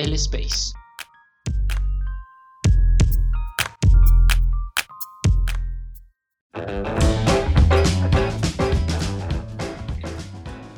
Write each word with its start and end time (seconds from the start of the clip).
el 0.00 0.14
Space. 0.14 0.72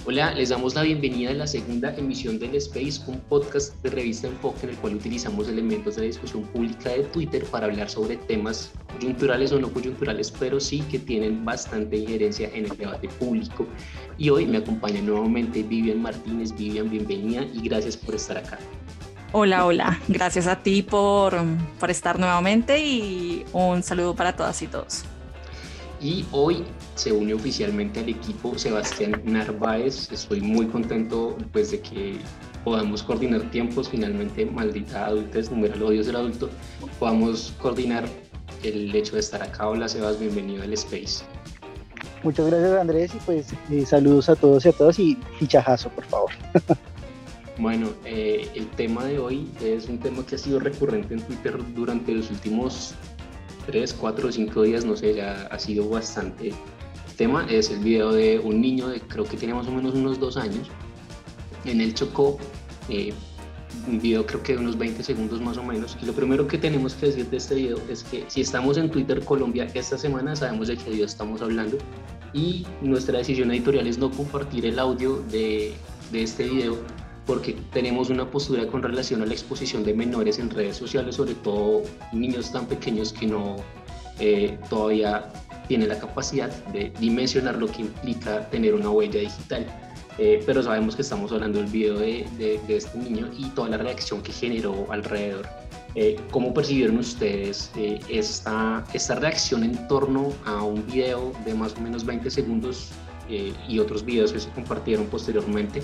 Hola, 0.04 0.34
les 0.34 0.48
damos 0.48 0.74
la 0.74 0.82
bienvenida 0.82 1.30
a 1.30 1.34
la 1.34 1.46
segunda 1.46 1.94
emisión 1.96 2.38
del 2.38 2.56
Space, 2.56 3.00
un 3.06 3.20
podcast 3.20 3.80
de 3.82 3.90
revista 3.90 4.26
Enfoque 4.26 4.64
en 4.64 4.70
el 4.70 4.76
cual 4.76 4.96
utilizamos 4.96 5.48
elementos 5.48 5.96
de 5.96 6.06
discusión 6.06 6.42
pública 6.48 6.90
de 6.90 7.04
Twitter 7.04 7.44
para 7.44 7.66
hablar 7.66 7.88
sobre 7.88 8.16
temas 8.16 8.72
coyunturales 8.98 9.52
o 9.52 9.60
no 9.60 9.72
coyunturales, 9.72 10.32
pero 10.32 10.58
sí 10.58 10.80
que 10.90 10.98
tienen 10.98 11.44
bastante 11.44 11.96
injerencia 11.96 12.50
en 12.52 12.66
el 12.66 12.76
debate 12.76 13.08
público. 13.08 13.66
Y 14.18 14.30
hoy 14.30 14.46
me 14.46 14.58
acompaña 14.58 15.00
nuevamente 15.00 15.62
Vivian 15.62 16.02
Martínez. 16.02 16.54
Vivian, 16.56 16.90
bienvenida 16.90 17.44
y 17.54 17.62
gracias 17.62 17.96
por 17.96 18.16
estar 18.16 18.36
acá. 18.36 18.58
Hola, 19.34 19.64
hola. 19.64 19.98
Gracias 20.08 20.46
a 20.46 20.62
ti 20.62 20.82
por, 20.82 21.34
por 21.80 21.90
estar 21.90 22.18
nuevamente 22.18 22.84
y 22.84 23.46
un 23.54 23.82
saludo 23.82 24.14
para 24.14 24.36
todas 24.36 24.60
y 24.60 24.66
todos. 24.66 25.04
Y 26.02 26.26
hoy 26.32 26.64
se 26.96 27.12
une 27.12 27.32
oficialmente 27.32 28.00
al 28.00 28.10
equipo 28.10 28.58
Sebastián 28.58 29.22
Narváez. 29.24 30.12
Estoy 30.12 30.42
muy 30.42 30.66
contento 30.66 31.38
pues, 31.50 31.70
de 31.70 31.80
que 31.80 32.18
podamos 32.62 33.02
coordinar 33.02 33.40
tiempos. 33.50 33.88
Finalmente, 33.88 34.44
maldita 34.44 35.06
adultez, 35.06 35.50
numeral 35.50 35.82
odios 35.82 36.06
del 36.06 36.16
adulto, 36.16 36.50
podamos 36.98 37.54
coordinar 37.58 38.04
el 38.62 38.94
hecho 38.94 39.14
de 39.14 39.20
estar 39.20 39.42
acá. 39.42 39.66
Hola 39.66 39.88
Sebas, 39.88 40.20
bienvenido 40.20 40.62
al 40.62 40.74
Space. 40.74 41.24
Muchas 42.22 42.48
gracias 42.48 42.80
Andrés 42.80 43.14
y 43.14 43.18
pues 43.24 43.46
eh, 43.70 43.86
saludos 43.86 44.28
a 44.28 44.36
todos 44.36 44.66
y 44.66 44.68
a 44.68 44.72
todas 44.72 44.98
y 44.98 45.16
fichajazo 45.38 45.88
por 45.88 46.04
favor. 46.04 46.30
Bueno, 47.62 47.90
eh, 48.04 48.50
el 48.56 48.66
tema 48.70 49.04
de 49.04 49.20
hoy 49.20 49.48
es 49.62 49.88
un 49.88 49.98
tema 49.98 50.26
que 50.26 50.34
ha 50.34 50.38
sido 50.38 50.58
recurrente 50.58 51.14
en 51.14 51.20
Twitter 51.20 51.56
durante 51.76 52.12
los 52.12 52.28
últimos 52.28 52.92
3, 53.66 53.94
4 53.94 54.28
o 54.28 54.32
5 54.32 54.62
días, 54.62 54.84
no 54.84 54.96
sé, 54.96 55.14
ya 55.14 55.46
ha 55.46 55.58
sido 55.60 55.88
bastante 55.88 56.52
tema. 57.16 57.46
Es 57.48 57.70
el 57.70 57.78
video 57.78 58.12
de 58.12 58.40
un 58.40 58.60
niño 58.60 58.88
de 58.88 59.00
creo 59.00 59.22
que 59.22 59.36
tiene 59.36 59.54
más 59.54 59.68
o 59.68 59.70
menos 59.70 59.94
unos 59.94 60.18
2 60.18 60.36
años. 60.38 60.68
En 61.64 61.80
el 61.80 61.94
Chocó, 61.94 62.36
eh, 62.88 63.14
un 63.86 64.00
video 64.00 64.26
creo 64.26 64.42
que 64.42 64.54
de 64.54 64.58
unos 64.58 64.76
20 64.76 65.00
segundos 65.04 65.40
más 65.40 65.56
o 65.56 65.62
menos. 65.62 65.96
Y 66.02 66.06
lo 66.06 66.14
primero 66.14 66.48
que 66.48 66.58
tenemos 66.58 66.94
que 66.94 67.06
decir 67.06 67.30
de 67.30 67.36
este 67.36 67.54
video 67.54 67.78
es 67.88 68.02
que 68.02 68.24
si 68.26 68.40
estamos 68.40 68.76
en 68.76 68.90
Twitter 68.90 69.24
Colombia 69.24 69.70
esta 69.72 69.96
semana, 69.96 70.34
sabemos 70.34 70.66
de 70.66 70.76
qué 70.76 70.90
video 70.90 71.06
estamos 71.06 71.40
hablando. 71.40 71.78
Y 72.34 72.66
nuestra 72.80 73.18
decisión 73.18 73.52
editorial 73.52 73.86
es 73.86 73.98
no 73.98 74.10
compartir 74.10 74.66
el 74.66 74.80
audio 74.80 75.22
de 75.30 75.74
este 76.12 76.48
video 76.48 76.76
porque 77.26 77.56
tenemos 77.72 78.10
una 78.10 78.28
postura 78.30 78.66
con 78.66 78.82
relación 78.82 79.22
a 79.22 79.26
la 79.26 79.32
exposición 79.32 79.84
de 79.84 79.94
menores 79.94 80.38
en 80.38 80.50
redes 80.50 80.76
sociales, 80.76 81.16
sobre 81.16 81.34
todo 81.34 81.82
niños 82.12 82.50
tan 82.52 82.66
pequeños 82.66 83.12
que 83.12 83.26
no 83.26 83.56
eh, 84.18 84.58
todavía 84.68 85.32
tienen 85.68 85.88
la 85.88 85.98
capacidad 85.98 86.50
de 86.66 86.92
dimensionar 87.00 87.56
lo 87.56 87.66
que 87.66 87.82
implica 87.82 88.48
tener 88.50 88.74
una 88.74 88.90
huella 88.90 89.20
digital. 89.20 89.66
Eh, 90.18 90.42
pero 90.44 90.62
sabemos 90.62 90.94
que 90.94 91.02
estamos 91.02 91.32
hablando 91.32 91.58
del 91.58 91.68
video 91.68 91.98
de, 91.98 92.26
de, 92.36 92.76
este 92.76 92.98
niño 92.98 93.30
y 93.38 93.48
toda 93.50 93.70
la 93.70 93.78
reacción 93.78 94.22
que 94.22 94.30
generó 94.30 94.86
alrededor. 94.90 95.48
Eh, 95.94 96.20
¿Cómo 96.30 96.52
percibieron 96.52 96.98
ustedes 96.98 97.70
esta, 98.08 98.84
esta 98.92 99.14
reacción 99.14 99.64
en 99.64 99.88
torno 99.88 100.32
a 100.44 100.62
un 100.62 100.86
video 100.86 101.32
de 101.46 101.54
más 101.54 101.74
o 101.76 101.80
menos 101.80 102.04
20 102.04 102.30
segundos 102.30 102.90
y 103.66 103.78
otros 103.78 104.04
videos 104.04 104.32
que 104.32 104.40
se 104.40 104.50
compartieron 104.50 105.06
posteriormente? 105.06 105.82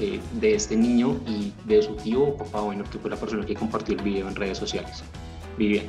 Eh, 0.00 0.20
de 0.34 0.54
este 0.54 0.76
niño 0.76 1.18
y 1.26 1.52
de 1.64 1.82
su 1.82 1.96
tío 1.96 2.22
o 2.22 2.36
papá, 2.36 2.60
bueno, 2.60 2.84
que 2.84 2.98
fue 2.98 3.10
la 3.10 3.16
persona 3.16 3.44
que 3.44 3.56
compartió 3.56 3.96
el 3.96 4.02
video 4.02 4.28
en 4.28 4.36
redes 4.36 4.56
sociales. 4.56 5.02
Vivian. 5.56 5.86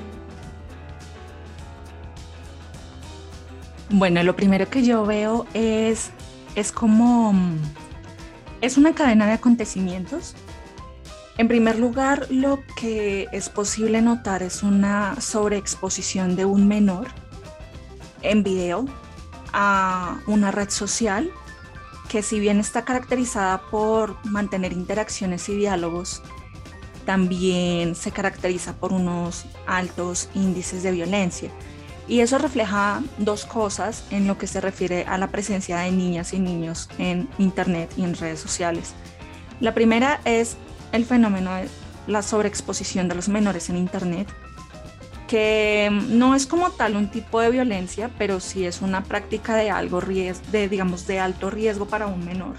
Bueno, 3.91 4.23
lo 4.23 4.35
primero 4.35 4.67
que 4.67 4.83
yo 4.83 5.05
veo 5.05 5.45
es, 5.53 6.09
es 6.55 6.71
como, 6.71 7.35
es 8.61 8.77
una 8.77 8.95
cadena 8.95 9.27
de 9.27 9.33
acontecimientos. 9.33 10.33
En 11.37 11.47
primer 11.47 11.77
lugar, 11.77 12.25
lo 12.31 12.63
que 12.79 13.27
es 13.31 13.49
posible 13.49 14.01
notar 14.01 14.41
es 14.41 14.63
una 14.63 15.21
sobreexposición 15.21 16.35
de 16.35 16.45
un 16.45 16.67
menor 16.67 17.09
en 18.23 18.41
video 18.41 18.85
a 19.53 20.19
una 20.25 20.49
red 20.49 20.69
social 20.69 21.31
que 22.09 22.23
si 22.23 22.39
bien 22.39 22.59
está 22.59 22.83
caracterizada 22.83 23.61
por 23.69 24.17
mantener 24.25 24.73
interacciones 24.73 25.47
y 25.47 25.55
diálogos, 25.55 26.21
también 27.05 27.95
se 27.95 28.11
caracteriza 28.11 28.75
por 28.75 28.91
unos 28.91 29.45
altos 29.67 30.29
índices 30.33 30.83
de 30.83 30.91
violencia. 30.91 31.49
Y 32.07 32.21
eso 32.21 32.39
refleja 32.39 33.01
dos 33.19 33.45
cosas 33.45 34.03
en 34.09 34.27
lo 34.27 34.37
que 34.39 34.47
se 34.47 34.59
refiere 34.59 35.05
a 35.07 35.19
la 35.19 35.27
presencia 35.27 35.77
de 35.77 35.91
niñas 35.91 36.33
y 36.33 36.39
niños 36.39 36.89
en 36.97 37.29
Internet 37.37 37.91
y 37.95 38.03
en 38.03 38.15
redes 38.15 38.39
sociales. 38.39 38.95
La 39.59 39.75
primera 39.75 40.19
es 40.25 40.57
el 40.91 41.05
fenómeno 41.05 41.53
de 41.53 41.69
la 42.07 42.23
sobreexposición 42.23 43.07
de 43.07 43.15
los 43.15 43.29
menores 43.29 43.69
en 43.69 43.77
Internet 43.77 44.27
que 45.29 45.89
no 45.91 46.33
es 46.33 46.47
como 46.47 46.71
tal 46.71 46.95
un 46.95 47.11
tipo 47.11 47.39
de 47.39 47.51
violencia, 47.51 48.09
pero 48.17 48.39
sí 48.39 48.65
es 48.65 48.81
una 48.81 49.03
práctica 49.03 49.55
de 49.55 49.69
algo 49.69 50.01
de 50.01 50.67
digamos 50.67 51.05
de 51.05 51.19
alto 51.19 51.51
riesgo 51.51 51.85
para 51.85 52.07
un 52.07 52.25
menor. 52.25 52.55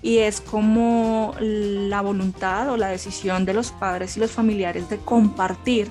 Y 0.00 0.18
es 0.18 0.40
como 0.40 1.34
la 1.40 2.00
voluntad 2.00 2.70
o 2.70 2.76
la 2.76 2.86
decisión 2.86 3.44
de 3.44 3.52
los 3.52 3.72
padres 3.72 4.16
y 4.16 4.20
los 4.20 4.30
familiares 4.30 4.88
de 4.88 4.98
compartir 4.98 5.90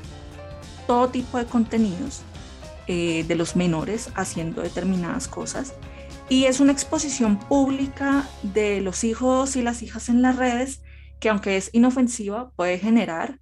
todo 0.88 1.09
tipo 1.09 1.40
de 1.40 1.46
contenidos 1.46 2.22
eh, 2.88 3.25
de 3.28 3.35
los 3.35 3.57
menores 3.57 4.09
haciendo 4.16 4.62
determinadas 4.62 5.28
cosas. 5.28 5.73
Y 6.29 6.46
es 6.46 6.62
una 6.62 6.72
exposición 6.72 7.38
pública 7.38 8.25
de 8.44 8.79
los 8.79 9.03
hijos 9.03 9.57
y 9.57 9.62
las 9.62 9.81
hijas 9.84 10.07
en 10.07 10.22
las 10.22 10.38
redes 10.38 10.81
que 11.19 11.28
aunque 11.28 11.57
es 11.57 11.69
inofensiva 11.73 12.51
puede 12.51 12.79
generar 12.79 13.41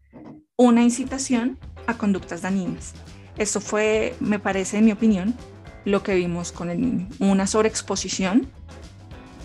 una 0.56 0.82
incitación 0.82 1.60
a 1.88 1.98
conductas 1.98 2.42
dañinas. 2.42 2.94
Esto 3.38 3.60
fue, 3.60 4.16
me 4.20 4.40
parece, 4.40 4.78
en 4.78 4.86
mi 4.86 4.92
opinión, 4.92 5.36
lo 5.84 6.04
que 6.04 6.16
vimos 6.16 6.52
con 6.52 6.70
el 6.70 6.82
niño. 6.82 7.08
Una 7.20 7.48
sobreexposición 7.48 8.48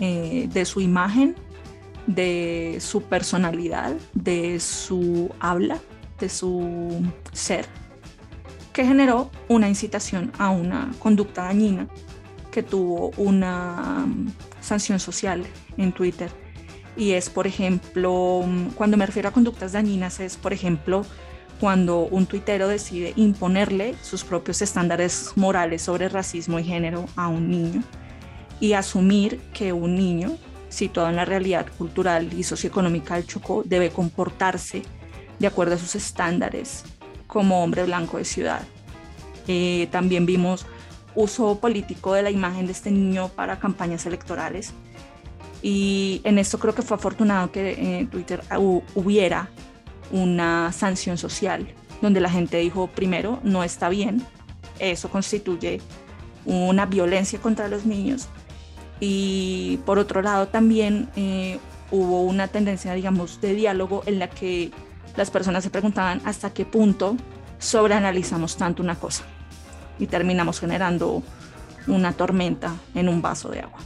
eh, 0.01 0.49
de 0.53 0.65
su 0.65 0.81
imagen, 0.81 1.37
de 2.07 2.79
su 2.81 3.03
personalidad, 3.03 3.95
de 4.15 4.59
su 4.61 5.31
habla, 5.41 5.79
de 6.19 6.29
su 6.29 7.03
ser, 7.33 7.67
que 8.73 8.85
generó 8.85 9.31
una 9.49 9.69
incitación 9.69 10.33
a 10.39 10.51
una 10.51 10.91
conducta 10.99 11.45
dañina 11.45 11.89
que 12.51 12.63
tuvo 12.63 13.11
una 13.17 14.05
um, 14.05 14.31
sanción 14.61 14.99
social 14.99 15.45
en 15.77 15.93
Twitter. 15.93 16.31
Y 16.97 17.13
es, 17.13 17.31
por 17.31 17.47
ejemplo, 17.47 18.39
um, 18.39 18.71
cuando 18.71 18.97
me 18.97 19.07
refiero 19.07 19.29
a 19.29 19.33
conductas 19.33 19.73
dañinas, 19.73 20.21
es, 20.21 20.37
por 20.37 20.53
ejemplo, 20.53 21.05
cuando 21.61 22.01
un 22.07 22.25
tuitero 22.25 22.69
decide 22.69 23.13
imponerle 23.17 23.95
sus 24.03 24.25
propios 24.25 24.63
estándares 24.63 25.33
morales 25.37 25.83
sobre 25.83 26.09
racismo 26.09 26.59
y 26.59 26.65
género 26.65 27.05
a 27.17 27.29
un 27.29 27.51
niño 27.51 27.83
y 28.61 28.73
asumir 28.73 29.41
que 29.53 29.75
un 29.75 29.95
niño 29.95 30.37
situado 30.71 31.11
en 31.11 31.17
la 31.17 31.27
realidad 31.27 31.67
cultural 31.77 32.33
y 32.33 32.45
socioeconómica 32.45 33.17
del 33.17 33.27
Chocó 33.27 33.63
debe 33.65 33.91
comportarse 33.91 34.83
de 35.39 35.47
acuerdo 35.47 35.75
a 35.75 35.79
sus 35.79 35.95
estándares 35.97 36.85
como 37.27 37.63
hombre 37.63 37.85
blanco 37.85 38.17
de 38.17 38.25
ciudad. 38.25 38.63
Eh, 39.47 39.89
también 39.91 40.25
vimos 40.25 40.65
uso 41.15 41.59
político 41.59 42.15
de 42.15 42.23
la 42.23 42.31
imagen 42.31 42.67
de 42.67 42.73
este 42.73 42.91
niño 42.91 43.29
para 43.29 43.59
campañas 43.59 44.07
electorales 44.07 44.73
y 45.61 46.23
en 46.25 46.39
esto 46.39 46.59
creo 46.59 46.75
que 46.75 46.83
fue 46.83 46.97
afortunado 46.97 47.53
que 47.53 47.73
eh, 47.73 48.09
Twitter 48.11 48.43
hubiera 48.95 49.51
una 50.11 50.73
sanción 50.73 51.19
social, 51.19 51.69
donde 52.01 52.21
la 52.21 52.31
gente 52.31 52.59
dijo, 52.59 52.89
primero, 52.89 53.41
no 53.43 53.63
está 53.63 53.89
bien, 53.89 54.25
eso 54.79 55.11
constituye 55.11 55.81
una 56.45 56.87
violencia 56.87 57.41
contra 57.41 57.69
los 57.69 57.85
niños. 57.85 58.29
Y 58.99 59.79
por 59.87 59.99
otro 59.99 60.23
lado 60.23 60.49
también 60.49 61.09
eh, 61.17 61.59
hubo 61.91 62.23
una 62.23 62.49
tendencia, 62.49 62.93
digamos, 62.95 63.41
de 63.41 63.55
diálogo 63.55 64.03
en 64.07 64.19
la 64.19 64.29
que 64.29 64.71
las 65.17 65.31
personas 65.31 65.65
se 65.65 65.71
preguntaban 65.71 66.21
hasta 66.25 66.53
qué 66.53 66.65
punto 66.65 67.17
sobreanalizamos 67.59 68.57
tanto 68.57 68.83
una 68.83 68.97
cosa 68.97 69.25
y 69.99 70.07
terminamos 70.07 70.61
generando 70.61 71.23
una 71.87 72.13
tormenta 72.13 72.75
en 72.95 73.09
un 73.09 73.23
vaso 73.23 73.49
de 73.49 73.61
agua. 73.61 73.79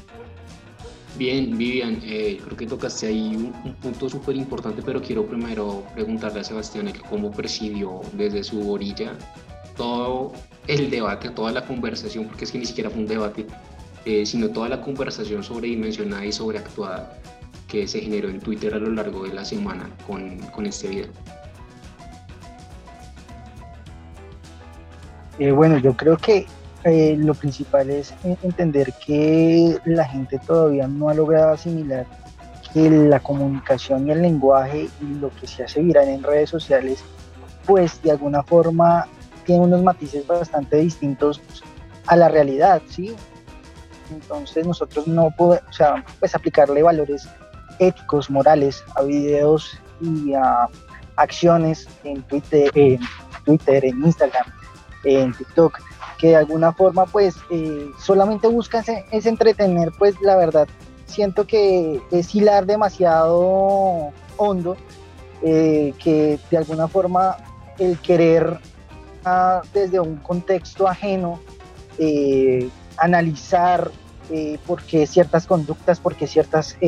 Bien, 1.16 1.56
Vivian, 1.56 2.00
eh, 2.02 2.40
creo 2.44 2.56
que 2.56 2.66
tocaste 2.66 3.06
ahí 3.06 3.36
un, 3.36 3.74
punto 3.74 4.08
súper 4.08 4.34
importante, 4.34 4.82
pero 4.82 5.00
quiero 5.00 5.24
primero 5.24 5.84
preguntarle 5.94 6.40
a 6.40 6.44
Sebastián 6.44 6.92
cómo 7.08 7.30
percibió 7.30 8.00
desde 8.14 8.42
su 8.42 8.68
orilla 8.68 9.16
todo 9.76 10.32
el 10.66 10.90
debate, 10.90 11.30
toda 11.30 11.52
la 11.52 11.64
conversación, 11.64 12.26
porque 12.26 12.44
es 12.44 12.52
que 12.52 12.58
ni 12.58 12.66
siquiera 12.66 12.90
fue 12.90 13.00
un 13.00 13.06
debate, 13.06 13.46
eh, 14.04 14.26
sino 14.26 14.48
toda 14.48 14.68
la 14.68 14.80
conversación 14.80 15.44
sobredimensionada 15.44 16.24
y 16.26 16.32
sobreactuada 16.32 17.16
que 17.68 17.86
se 17.86 18.00
generó 18.00 18.28
en 18.28 18.40
Twitter 18.40 18.74
a 18.74 18.78
lo 18.78 18.90
largo 18.90 19.22
de 19.22 19.34
la 19.34 19.44
semana 19.44 19.88
con, 20.08 20.38
con 20.50 20.66
este 20.66 20.88
video. 20.88 21.06
Eh, 25.38 25.52
bueno, 25.52 25.78
yo 25.78 25.96
creo 25.96 26.16
que 26.16 26.46
eh, 26.84 27.16
lo 27.18 27.34
principal 27.34 27.90
es 27.90 28.14
entender 28.42 28.92
que 29.04 29.78
la 29.86 30.04
gente 30.04 30.38
todavía 30.38 30.86
no 30.86 31.08
ha 31.08 31.14
logrado 31.14 31.52
asimilar 31.52 32.06
que 32.74 32.90
la 32.90 33.20
comunicación 33.20 34.08
y 34.08 34.10
el 34.10 34.20
lenguaje 34.20 34.88
y 35.00 35.04
lo 35.20 35.30
que 35.30 35.46
se 35.46 35.62
hace 35.62 35.80
viral 35.80 36.08
en 36.08 36.22
redes 36.22 36.50
sociales, 36.50 37.02
pues 37.66 38.02
de 38.02 38.10
alguna 38.10 38.42
forma 38.42 39.06
tiene 39.46 39.64
unos 39.64 39.82
matices 39.82 40.26
bastante 40.26 40.78
distintos 40.78 41.40
a 42.06 42.16
la 42.16 42.28
realidad, 42.28 42.82
¿sí? 42.88 43.14
Entonces 44.10 44.66
nosotros 44.66 45.06
no 45.06 45.30
podemos, 45.36 45.68
o 45.70 45.72
sea, 45.72 46.04
pues 46.18 46.34
aplicarle 46.34 46.82
valores 46.82 47.28
éticos, 47.78 48.28
morales 48.28 48.84
a 48.96 49.02
videos 49.02 49.78
y 50.00 50.34
a 50.34 50.68
acciones 51.16 51.88
en 52.02 52.22
Twitter, 52.24 52.70
en, 52.74 53.00
Twitter, 53.44 53.84
en 53.84 54.04
Instagram, 54.04 54.46
en 55.04 55.32
TikTok, 55.32 55.80
que 56.24 56.30
de 56.30 56.36
alguna 56.36 56.72
forma 56.72 57.04
pues 57.04 57.34
eh, 57.50 57.90
solamente 57.98 58.48
buscan 58.48 58.82
ese, 59.10 59.28
entretener, 59.28 59.92
pues 59.98 60.14
la 60.22 60.36
verdad 60.36 60.66
siento 61.04 61.46
que 61.46 62.00
es 62.10 62.34
hilar 62.34 62.64
demasiado 62.64 64.10
hondo, 64.38 64.74
eh, 65.42 65.92
que 66.02 66.40
de 66.50 66.56
alguna 66.56 66.88
forma 66.88 67.36
el 67.78 67.98
querer 67.98 68.58
ah, 69.26 69.60
desde 69.74 70.00
un 70.00 70.16
contexto 70.16 70.88
ajeno 70.88 71.40
eh, 71.98 72.70
analizar 72.96 73.90
por 74.66 74.80
qué 74.82 75.06
ciertas 75.06 75.46
conductas, 75.46 76.00
por 76.00 76.14
qué 76.16 76.26
ciertas 76.26 76.78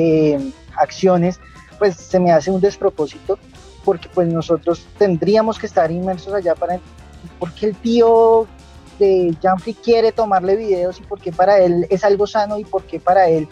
acciones, 0.79 1.39
pues 1.79 1.97
se 1.97 2.19
me 2.19 2.33
hace 2.33 2.51
un 2.51 2.63
despropósito, 2.63 3.39
porque 3.85 4.09
pues 4.09 4.33
nosotros 4.33 4.87
tendríamos 4.97 5.59
que 5.59 5.67
estar 5.67 5.91
inmersos 5.91 6.33
allá 6.33 6.55
para, 6.55 6.81
porque 7.39 7.67
el 7.67 7.77
tío 7.77 8.49
de 8.99 9.37
Janfrey 9.43 9.75
quiere 9.75 10.13
tomarle 10.13 10.57
videos 10.57 10.99
y 11.01 11.03
porque 11.03 11.33
para 11.33 11.59
él 11.59 11.87
es 11.91 12.05
algo 12.05 12.27
sano 12.27 12.59
y 12.59 12.65
porque 12.65 13.01
para 13.01 13.29
él 13.29 13.49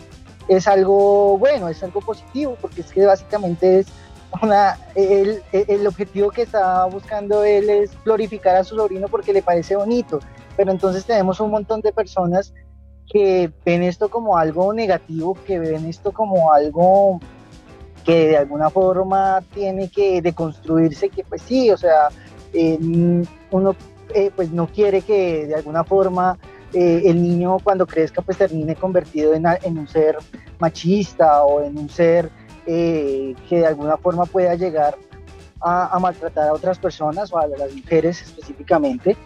es 0.49 0.67
algo 0.69 1.39
bueno, 1.39 1.69
es 1.69 1.83
algo 1.83 2.01
positivo, 2.01 2.57
porque 2.61 2.83
es 2.83 2.93
que 2.93 3.07
básicamente 3.07 3.81
es 3.81 3.87
una, 4.43 4.79
el, 4.95 5.43
el, 5.53 5.87
objetivo 5.87 6.31
que 6.31 6.43
está 6.43 6.85
buscando 6.87 7.45
él 7.45 7.71
es 7.71 7.93
glorificar 8.05 8.57
a 8.57 8.65
su 8.65 8.75
sobrino 8.75 9.09
porque 9.09 9.33
le 9.33 9.43
parece 9.43 9.77
bonito, 9.77 10.19
pero 10.57 10.73
entonces 10.73 11.05
tenemos 11.05 11.41
un 11.41 11.51
montón 11.51 11.81
de 11.81 11.93
personas 11.93 12.53
que 13.11 13.53
ven 13.65 13.83
esto 13.83 14.09
como 14.09 14.37
algo 14.37 14.73
negativo, 14.73 15.37
que 15.47 15.59
ven 15.59 15.87
esto 15.87 16.13
como 16.13 16.53
algo 16.53 17.21
que 18.05 18.29
de 18.29 18.37
alguna 18.37 18.71
forma 18.71 19.43
tiene 19.55 19.89
que 19.89 20.21
deconstruirse, 20.21 21.09
que 21.09 21.25
pues 21.25 21.43
sí, 21.43 21.71
o 21.71 21.77
sea, 21.77 22.09
eh, 22.53 22.79
uno 23.51 23.77
eh, 24.15 24.31
pues 24.35 24.51
no 24.51 24.67
quiere 24.67 25.03
que 25.03 25.47
de 25.47 25.55
alguna 25.55 25.85
forma 25.85 26.39
eh, 26.73 27.03
el 27.07 27.23
niño 27.23 27.59
cuando 27.63 27.87
crezca 27.87 28.23
pues 28.23 28.39
termine 28.39 28.75
convertido 28.75 29.35
en, 29.35 29.47
un 29.79 29.89
ser 29.89 30.17
machista 30.59 31.45
o 31.45 31.63
en 31.63 31.79
un 31.79 31.89
ser 31.89 32.31
que 32.65 33.35
de 33.51 33.67
alguna 33.67 33.99
forma 33.99 34.25
pueda 34.25 34.55
llegar 34.55 34.97
a, 35.61 35.95
a 35.95 35.99
maltratar 35.99 36.49
a 36.49 36.53
otras 36.55 36.79
personas 36.79 37.31
o 37.33 37.39
a 37.39 37.47
las 37.47 37.75
mujeres 37.75 38.23
específicamente. 38.23 39.17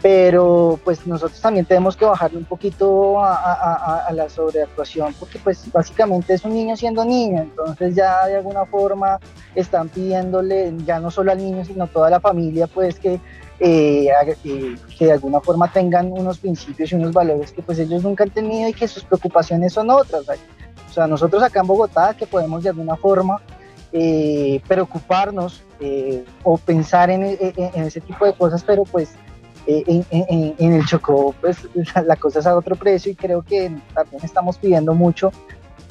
Pero 0.00 0.78
pues 0.84 1.04
nosotros 1.06 1.40
también 1.40 1.66
tenemos 1.66 1.96
que 1.96 2.04
bajarle 2.04 2.38
un 2.38 2.44
poquito 2.44 3.20
a, 3.20 4.08
la 4.12 4.28
sobreactuación 4.28 5.12
porque 5.18 5.40
pues 5.40 5.70
básicamente 5.72 6.34
es 6.34 6.44
un 6.44 6.54
niño 6.54 6.76
siendo 6.76 7.04
niño, 7.04 7.42
entonces 7.42 7.96
ya 7.96 8.26
de 8.26 8.36
alguna 8.36 8.64
forma 8.64 9.18
están 9.56 9.88
pidiéndole 9.88 10.72
ya 10.86 11.00
no 11.00 11.10
solo 11.10 11.32
al 11.32 11.38
niño 11.38 11.64
sino 11.64 11.84
a 11.84 11.86
toda 11.88 12.10
la 12.10 12.20
familia 12.20 12.68
pues 12.68 13.00
que, 13.00 13.20
eh, 13.60 14.08
eh, 14.44 14.76
que 14.96 15.06
de 15.06 15.12
alguna 15.12 15.40
forma 15.40 15.72
tengan 15.72 16.12
unos 16.12 16.38
principios 16.38 16.92
y 16.92 16.94
unos 16.94 17.12
valores 17.12 17.52
que 17.52 17.62
pues 17.62 17.78
ellos 17.78 18.02
nunca 18.02 18.24
han 18.24 18.30
tenido 18.30 18.68
y 18.68 18.72
que 18.72 18.88
sus 18.88 19.04
preocupaciones 19.04 19.72
son 19.72 19.90
otras. 19.90 20.24
O 20.88 20.92
sea, 20.92 21.06
nosotros 21.06 21.42
acá 21.42 21.60
en 21.60 21.66
Bogotá 21.66 22.14
que 22.14 22.26
podemos 22.26 22.62
de 22.62 22.70
alguna 22.70 22.96
forma 22.96 23.40
eh, 23.92 24.60
preocuparnos 24.66 25.62
o 26.42 26.58
pensar 26.58 27.08
en, 27.10 27.22
en 27.22 27.84
ese 27.84 28.00
tipo 28.00 28.26
de 28.26 28.32
cosas, 28.32 28.64
pero 28.64 28.82
pues 28.82 29.10
en, 29.66 30.04
en, 30.10 30.72
el 30.72 30.84
Chocó, 30.86 31.34
pues 31.40 31.58
la 32.06 32.16
cosa 32.16 32.40
es 32.40 32.46
a 32.46 32.56
otro 32.56 32.74
precio 32.74 33.12
y 33.12 33.14
creo 33.14 33.42
que 33.42 33.70
también 33.94 34.24
estamos 34.24 34.58
pidiendo 34.58 34.92
mucho 34.94 35.30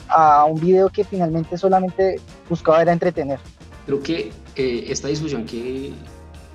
a 0.10 0.46
un 0.46 0.60
video 0.60 0.90
que 0.90 1.04
finalmente 1.04 1.58
solamente 1.58 2.20
buscaba 2.50 2.82
era 2.82 2.94
entretener. 2.94 3.40
Creo 3.86 4.02
que 4.02 4.32
eh, 4.56 4.86
esta 4.90 5.08
discusión 5.08 5.46
que, 5.46 5.94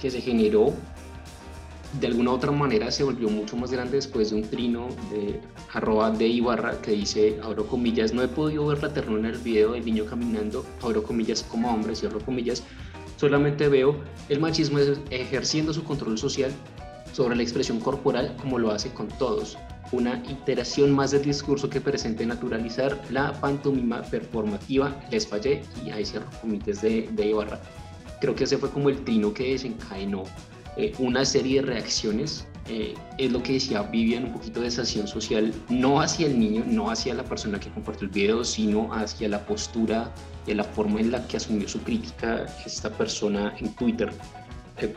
que 0.01 0.11
se 0.11 0.21
generó 0.21 0.73
de 2.01 2.07
alguna 2.07 2.33
otra 2.33 2.51
manera 2.51 2.91
se 2.91 3.05
volvió 3.05 3.29
mucho 3.29 3.57
más 3.57 3.71
grande 3.71 3.97
después 3.97 4.31
de 4.31 4.37
un 4.37 4.43
trino 4.43 4.89
de 5.11 5.41
arroba 5.73 6.11
de 6.11 6.27
Ibarra 6.27 6.81
que 6.81 6.93
dice, 6.93 7.39
abro 7.43 7.67
comillas, 7.67 8.15
no 8.15 8.23
he 8.23 8.29
podido 8.29 8.67
ver 8.67 8.83
la 8.83 8.93
ternura 8.93 9.29
en 9.29 9.35
el 9.35 9.41
video 9.41 9.73
del 9.73 9.85
niño 9.85 10.07
caminando, 10.07 10.65
abro 10.83 11.03
comillas 11.03 11.43
como 11.43 11.73
hombre, 11.73 11.95
cierro 11.95 12.21
comillas, 12.21 12.63
solamente 13.17 13.69
veo 13.69 13.97
el 14.29 14.41
machismo 14.41 14.79
ejerciendo 15.11 15.73
su 15.73 15.85
control 15.85 16.17
social 16.17 16.51
sobre 17.13 17.37
la 17.37 17.43
expresión 17.43 17.79
corporal 17.79 18.37
como 18.41 18.59
lo 18.59 18.71
hace 18.71 18.91
con 18.91 19.09
todos, 19.09 19.59
una 19.93 20.23
iteración 20.31 20.93
más 20.93 21.11
del 21.11 21.23
discurso 21.23 21.69
que 21.69 21.83
presente 21.83 22.25
naturalizar 22.25 22.99
la 23.11 23.33
pantomima 23.35 24.01
performativa, 24.03 24.97
les 25.11 25.27
fallé 25.27 25.63
y 25.85 25.91
ahí 25.91 26.07
cierro 26.07 26.27
comités 26.41 26.81
de, 26.81 27.11
de 27.13 27.27
Ibarra. 27.27 27.61
Creo 28.19 28.35
que 28.35 28.45
ese 28.45 28.57
fue 28.57 28.71
como 28.71 28.89
el 28.89 29.05
trino 29.05 29.35
que 29.35 29.51
desencadenó 29.51 30.25
eh, 30.77 30.93
una 30.99 31.25
serie 31.25 31.61
de 31.61 31.67
reacciones. 31.67 32.47
Eh, 32.69 32.95
es 33.19 33.33
lo 33.33 33.43
que 33.43 33.55
decía 33.55 33.83
Vivian, 33.83 34.27
un 34.27 34.33
poquito 34.35 34.61
de 34.61 34.71
sanción 34.71 35.09
social, 35.09 35.53
no 35.69 36.01
hacia 36.01 36.27
el 36.27 36.39
niño, 36.39 36.63
no 36.67 36.91
hacia 36.91 37.13
la 37.13 37.25
persona 37.25 37.59
que 37.59 37.69
compartió 37.71 38.07
el 38.07 38.13
video, 38.13 38.45
sino 38.45 38.93
hacia 38.95 39.29
la 39.29 39.45
postura 39.45 40.13
y 40.47 40.55
la 40.55 40.63
forma 40.65 41.01
en 41.01 41.11
la 41.11 41.27
que 41.27 41.39
asumió 41.39 41.69
su 41.69 41.81
crítica 41.81 42.47
esta 42.65 42.91
persona 42.91 43.53
en 43.59 43.75
Twitter. 43.75 44.13
Eh, 44.79 44.95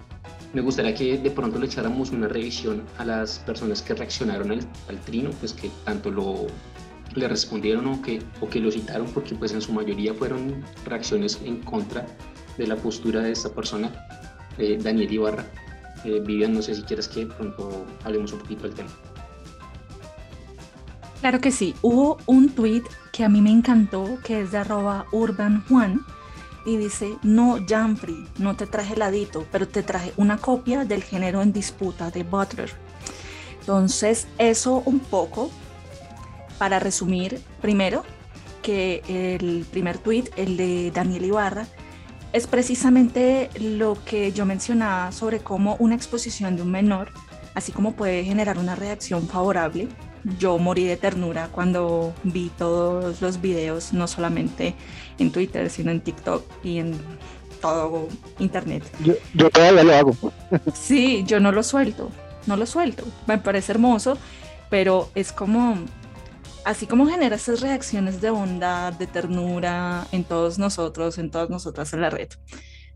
me 0.53 0.61
gustaría 0.61 0.93
que 0.93 1.17
de 1.17 1.31
pronto 1.31 1.59
le 1.59 1.65
echáramos 1.65 2.11
una 2.11 2.27
revisión 2.27 2.83
a 2.97 3.05
las 3.05 3.39
personas 3.39 3.81
que 3.81 3.93
reaccionaron 3.93 4.51
al, 4.51 4.99
trino, 5.01 5.31
pues 5.39 5.53
que 5.53 5.69
tanto 5.83 6.09
lo 6.09 6.47
le 7.13 7.27
respondieron 7.27 7.87
o 7.87 8.01
que, 8.01 8.21
o 8.41 8.49
que 8.49 8.59
lo 8.59 8.71
citaron, 8.71 9.07
porque 9.07 9.35
pues 9.35 9.53
en 9.53 9.61
su 9.61 9.71
mayoría 9.73 10.13
fueron 10.13 10.63
reacciones 10.85 11.39
en 11.43 11.61
contra 11.61 12.05
de 12.57 12.67
la 12.67 12.75
postura 12.75 13.21
de 13.21 13.31
esta 13.31 13.49
persona, 13.49 13.91
eh, 14.57 14.77
Daniel 14.81 15.11
Ibarra. 15.11 15.45
Vivian, 16.05 16.53
no 16.53 16.61
sé 16.61 16.75
si 16.75 16.83
quieres 16.83 17.07
que 17.07 17.25
pronto 17.25 17.85
hablemos 18.03 18.31
un 18.33 18.39
poquito 18.39 18.63
del 18.63 18.73
tema. 18.73 18.89
Claro 21.21 21.41
que 21.41 21.51
sí, 21.51 21.73
hubo 21.81 22.17
un 22.27 22.49
tweet 22.49 22.83
que 23.11 23.23
a 23.23 23.29
mí 23.29 23.41
me 23.41 23.49
encantó, 23.49 24.19
que 24.23 24.41
es 24.41 24.51
de 24.51 24.59
arroba 24.59 25.05
urbanjuan, 25.11 26.05
y 26.65 26.77
dice, 26.77 27.17
no, 27.23 27.59
Janfrey, 27.67 28.27
no 28.37 28.55
te 28.55 28.67
traje 28.67 28.95
ladito, 28.95 29.45
pero 29.51 29.67
te 29.67 29.83
traje 29.83 30.13
una 30.17 30.37
copia 30.37 30.83
del 30.83 31.03
género 31.03 31.41
en 31.41 31.53
disputa 31.53 32.11
de 32.11 32.23
Butler. 32.23 32.71
Entonces, 33.59 34.27
eso 34.37 34.83
un 34.85 34.99
poco, 34.99 35.49
para 36.57 36.79
resumir, 36.79 37.41
primero, 37.61 38.03
que 38.61 39.01
el 39.07 39.65
primer 39.69 39.99
tweet, 39.99 40.25
el 40.37 40.57
de 40.57 40.91
Daniel 40.91 41.25
Ibarra, 41.25 41.67
es 42.35 42.47
precisamente 42.47 43.49
lo 43.61 43.97
que 44.03 44.33
yo 44.33 44.45
mencionaba 44.45 45.13
sobre 45.13 45.39
cómo 45.39 45.77
una 45.79 45.95
exposición 45.95 46.57
de 46.57 46.63
un 46.63 46.69
menor, 46.69 47.11
así 47.53 47.71
como 47.71 47.93
puede 47.93 48.25
generar 48.25 48.57
una 48.57 48.75
reacción 48.75 49.25
favorable, 49.29 49.87
yo 50.37 50.57
morí 50.57 50.83
de 50.83 50.97
ternura 50.97 51.47
cuando 51.49 52.13
vi 52.25 52.51
todos 52.57 53.21
los 53.21 53.39
videos, 53.39 53.93
no 53.93 54.05
solamente 54.09 54.75
en 55.17 55.31
Twitter, 55.31 55.69
sino 55.69 55.91
en 55.91 56.01
TikTok 56.01 56.43
y 56.61 56.79
en 56.79 56.99
todo 57.61 58.09
Internet. 58.39 58.83
Yo, 59.33 59.49
todavía 59.49 59.83
lo 59.83 59.95
hago. 59.95 60.17
Sí, 60.73 61.23
yo 61.25 61.39
no 61.39 61.53
lo 61.53 61.63
suelto, 61.63 62.11
no 62.47 62.57
lo 62.57 62.65
suelto. 62.65 63.05
Me 63.27 63.37
parece 63.37 63.71
hermoso, 63.71 64.17
pero 64.69 65.09
es 65.15 65.31
como, 65.31 65.77
así 66.65 66.87
como 66.87 67.07
genera 67.07 67.35
esas 67.35 67.61
reacciones 67.61 68.19
de 68.21 68.31
bondad, 68.31 68.91
de 68.93 69.07
ternura 69.07 70.07
en 70.11 70.23
todos 70.23 70.59
nosotros, 70.59 71.17
en 71.17 71.31
todas 71.31 71.49
nosotras 71.49 71.93
en 71.93 72.01
la 72.01 72.09
red, 72.09 72.29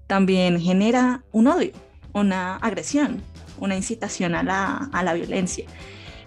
también 0.08 0.60
genera 0.60 1.24
un 1.32 1.48
odio, 1.48 1.72
una 2.14 2.58
agresión, 2.58 3.22
una 3.60 3.78
incitación 3.78 4.36
a 4.36 4.44
la, 4.44 4.90
a 4.92 5.04
la 5.04 5.14
violencia. 5.14 5.66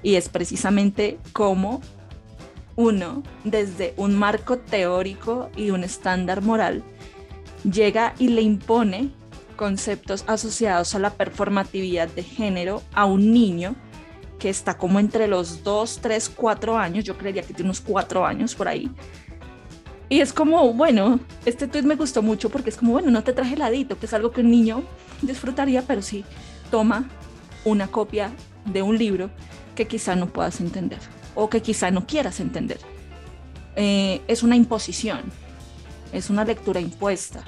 Y 0.02 0.14
es 0.14 0.28
precisamente 0.28 1.18
cómo 1.32 1.82
uno, 2.76 3.22
desde 3.44 3.92
un 3.96 4.16
marco 4.16 4.58
teórico 4.58 5.50
y 5.56 5.70
un 5.70 5.84
estándar 5.84 6.42
moral, 6.42 6.84
llega 7.64 8.14
y 8.18 8.28
le 8.28 8.42
impone 8.42 9.11
conceptos 9.56 10.25
asociados 10.28 10.94
a 10.94 11.00
la 11.00 11.11
performatividad 11.11 12.08
de 12.08 12.22
género 12.22 12.82
a 12.94 13.04
un 13.04 13.32
niño 13.32 13.76
que 14.42 14.50
está 14.50 14.76
como 14.76 14.99
entre 14.99 15.28
los 15.28 15.62
2, 15.62 16.00
3, 16.02 16.32
4 16.34 16.76
años, 16.76 17.04
yo 17.04 17.16
creería 17.16 17.42
que 17.42 17.54
tiene 17.54 17.68
unos 17.68 17.80
4 17.80 18.26
años 18.26 18.56
por 18.56 18.66
ahí, 18.66 18.90
Y 20.08 20.20
es 20.20 20.32
como, 20.32 20.75
bueno, 20.75 21.20
este 21.46 21.68
tweet 21.68 21.84
me 21.84 21.94
gustó 21.94 22.22
mucho 22.22 22.50
porque 22.50 22.70
es 22.70 22.76
como, 22.76 22.90
bueno, 22.92 23.11
no 23.12 23.22
te 23.22 23.32
traje 23.32 23.54
heladito, 23.54 23.99
que 23.99 24.06
es 24.06 24.12
algo 24.12 24.32
que 24.32 24.40
un 24.40 24.50
niño 24.50 24.82
disfrutaría, 25.22 25.82
pero 25.82 26.02
sí 26.02 26.25
toma 26.72 27.08
una 27.64 27.87
copia 27.87 28.32
de 28.66 28.82
un 28.82 28.99
libro 28.99 29.30
que 29.76 29.87
quizá 29.87 30.16
no 30.16 30.26
puedas 30.26 30.61
entender 30.61 30.99
o 31.37 31.49
que 31.49 31.62
quizá 31.62 31.92
no 31.92 32.04
quieras 32.04 32.40
entender. 32.40 32.78
Eh, 33.76 34.20
es 34.26 34.42
una 34.42 34.56
imposición, 34.56 35.20
es 36.12 36.30
una 36.30 36.44
lectura 36.44 36.80
impuesta. 36.80 37.44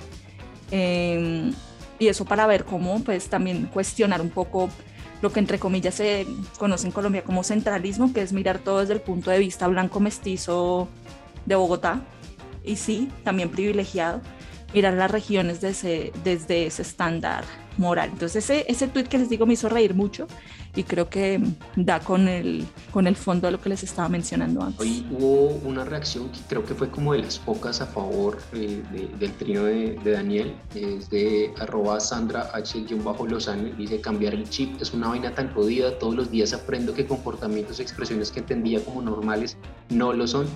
Em, 0.70 1.52
y 1.98 2.06
eso 2.06 2.24
para 2.24 2.46
ver 2.46 2.64
cómo, 2.64 3.02
pues 3.02 3.28
también 3.28 3.66
cuestionar 3.66 4.20
un 4.22 4.30
poco 4.30 4.70
lo 5.22 5.32
que 5.32 5.40
entre 5.40 5.58
comillas 5.58 5.94
se 5.94 6.26
conoce 6.58 6.86
en 6.86 6.92
Colombia 6.92 7.24
como 7.24 7.44
centralismo, 7.44 8.12
que 8.12 8.22
es 8.22 8.32
mirar 8.32 8.58
todo 8.58 8.80
desde 8.80 8.94
el 8.94 9.00
punto 9.00 9.30
de 9.30 9.38
vista 9.38 9.66
blanco 9.68 10.00
mestizo 10.00 10.88
de 11.46 11.54
Bogotá, 11.54 12.02
y 12.64 12.76
sí, 12.76 13.10
también 13.24 13.50
privilegiado, 13.50 14.20
mirar 14.72 14.94
las 14.94 15.10
regiones 15.10 15.60
desde, 15.60 16.12
desde 16.24 16.66
ese 16.66 16.82
estándar 16.82 17.44
moral. 17.78 18.10
Entonces 18.12 18.44
ese, 18.44 18.64
ese 18.68 18.88
tweet 18.88 19.04
que 19.04 19.18
les 19.18 19.28
digo 19.28 19.46
me 19.46 19.54
hizo 19.54 19.68
reír 19.68 19.94
mucho 19.94 20.26
y 20.76 20.82
creo 20.82 21.08
que 21.08 21.40
da 21.76 22.00
con 22.00 22.28
el, 22.28 22.66
con 22.90 23.06
el 23.06 23.16
fondo 23.16 23.46
de 23.46 23.52
lo 23.52 23.60
que 23.60 23.68
les 23.68 23.82
estaba 23.82 24.08
mencionando 24.08 24.62
antes. 24.62 24.80
Hoy 24.80 25.06
hubo 25.10 25.60
una 25.68 25.84
reacción 25.84 26.28
que 26.30 26.40
creo 26.48 26.64
que 26.64 26.74
fue 26.74 26.90
como 26.90 27.12
de 27.12 27.20
las 27.20 27.38
pocas 27.38 27.80
a 27.80 27.86
favor 27.86 28.38
eh, 28.52 28.82
del 29.18 29.32
trino 29.32 29.64
de, 29.64 29.98
de, 30.02 30.10
Daniel, 30.10 30.54
es 30.74 31.08
de 31.10 31.52
arroba 31.60 32.00
Sandra 32.00 32.50
H-Lozano, 32.52 33.70
dice 33.76 34.00
cambiar 34.00 34.34
el 34.34 34.48
chip 34.48 34.80
es 34.80 34.92
una 34.92 35.08
vaina 35.08 35.32
tan 35.32 35.52
jodida, 35.54 35.98
todos 35.98 36.14
los 36.14 36.30
días 36.30 36.52
aprendo 36.52 36.94
que 36.94 37.06
comportamientos, 37.06 37.80
expresiones 37.80 38.30
que 38.30 38.40
entendía 38.40 38.84
como 38.84 39.02
normales 39.02 39.56
no 39.90 40.12
lo 40.12 40.26
son. 40.26 40.46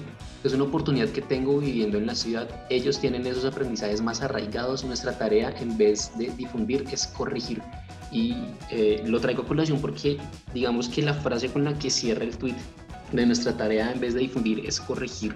Es 0.44 0.52
una 0.52 0.64
oportunidad 0.64 1.08
que 1.08 1.20
tengo 1.20 1.58
viviendo 1.58 1.98
en 1.98 2.06
la 2.06 2.14
ciudad. 2.14 2.48
Ellos 2.70 3.00
tienen 3.00 3.26
esos 3.26 3.44
aprendizajes 3.44 4.00
más 4.00 4.22
arraigados. 4.22 4.84
Nuestra 4.84 5.18
tarea, 5.18 5.52
en 5.60 5.76
vez 5.76 6.12
de 6.16 6.30
difundir, 6.30 6.84
es 6.92 7.07
corregir 7.08 7.62
y 8.10 8.36
eh, 8.70 9.02
lo 9.06 9.20
traigo 9.20 9.42
a 9.42 9.46
colación 9.46 9.80
porque 9.80 10.18
digamos 10.54 10.88
que 10.88 11.02
la 11.02 11.14
frase 11.14 11.48
con 11.48 11.64
la 11.64 11.78
que 11.78 11.90
cierra 11.90 12.24
el 12.24 12.36
tweet 12.36 12.56
de 13.12 13.26
nuestra 13.26 13.56
tarea 13.56 13.92
en 13.92 14.00
vez 14.00 14.14
de 14.14 14.20
difundir 14.20 14.64
es 14.66 14.80
corregir. 14.80 15.34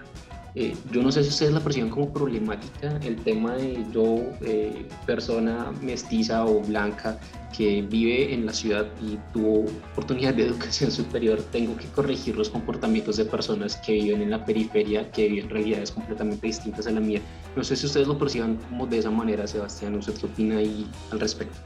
Eh, 0.55 0.77
yo 0.93 1.03
no 1.03 1.11
sé 1.11 1.23
si 1.23 1.31
ustedes 1.31 1.53
la 1.53 1.61
perciben 1.61 1.89
como 1.89 2.13
problemática 2.13 2.99
el 3.03 3.17
tema 3.17 3.55
de 3.55 3.85
yo, 3.93 4.17
eh, 4.43 4.87
persona 5.07 5.73
mestiza 5.81 6.45
o 6.45 6.61
blanca 6.61 7.19
que 7.57 7.81
vive 7.83 8.35
en 8.35 8.45
la 8.45 8.53
ciudad 8.53 8.87
y 9.01 9.19
tuvo 9.33 9.65
oportunidad 9.93 10.35
de 10.35 10.47
educación 10.49 10.91
superior, 10.91 11.43
tengo 11.53 11.77
que 11.77 11.87
corregir 11.87 12.37
los 12.37 12.51
comportamientos 12.51 13.17
de 13.17 13.25
personas 13.25 13.77
que 13.77 13.93
viven 13.93 14.23
en 14.23 14.31
la 14.31 14.45
periferia, 14.45 15.11
que 15.11 15.29
viven 15.29 15.49
realidades 15.49 15.91
completamente 15.91 16.47
distintas 16.47 16.87
a 16.87 16.91
la 16.91 17.01
mía. 17.01 17.21
No 17.57 17.65
sé 17.65 17.75
si 17.77 17.87
ustedes 17.87 18.07
lo 18.07 18.19
perciban 18.19 18.57
como 18.69 18.87
de 18.87 18.99
esa 18.99 19.11
manera, 19.11 19.47
Sebastián, 19.47 19.95
¿usted 19.95 20.15
qué 20.15 20.27
opina 20.27 20.59
ahí 20.59 20.87
al 21.11 21.21
respecto? 21.21 21.59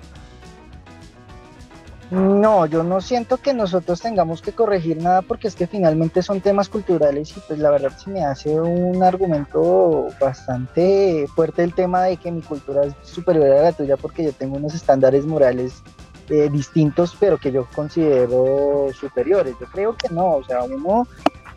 No, 2.10 2.66
yo 2.66 2.84
no 2.84 3.00
siento 3.00 3.38
que 3.38 3.52
nosotros 3.52 4.00
tengamos 4.00 4.40
que 4.40 4.52
corregir 4.52 5.02
nada 5.02 5.22
porque 5.22 5.48
es 5.48 5.56
que 5.56 5.66
finalmente 5.66 6.22
son 6.22 6.40
temas 6.40 6.68
culturales 6.68 7.36
y 7.36 7.40
pues 7.40 7.58
la 7.58 7.70
verdad 7.70 7.98
se 7.98 8.10
me 8.10 8.24
hace 8.24 8.60
un 8.60 9.02
argumento 9.02 10.06
bastante 10.20 11.26
fuerte 11.34 11.64
el 11.64 11.74
tema 11.74 12.04
de 12.04 12.16
que 12.16 12.30
mi 12.30 12.42
cultura 12.42 12.84
es 12.84 12.94
superior 13.02 13.50
a 13.50 13.62
la 13.62 13.72
tuya 13.72 13.96
porque 13.96 14.22
yo 14.22 14.32
tengo 14.32 14.56
unos 14.56 14.72
estándares 14.74 15.26
morales 15.26 15.82
eh, 16.28 16.48
distintos 16.48 17.16
pero 17.18 17.38
que 17.38 17.50
yo 17.50 17.66
considero 17.74 18.86
superiores. 18.92 19.56
Yo 19.60 19.66
creo 19.66 19.96
que 19.96 20.08
no, 20.08 20.36
o 20.36 20.44
sea, 20.44 20.62
uno 20.62 21.08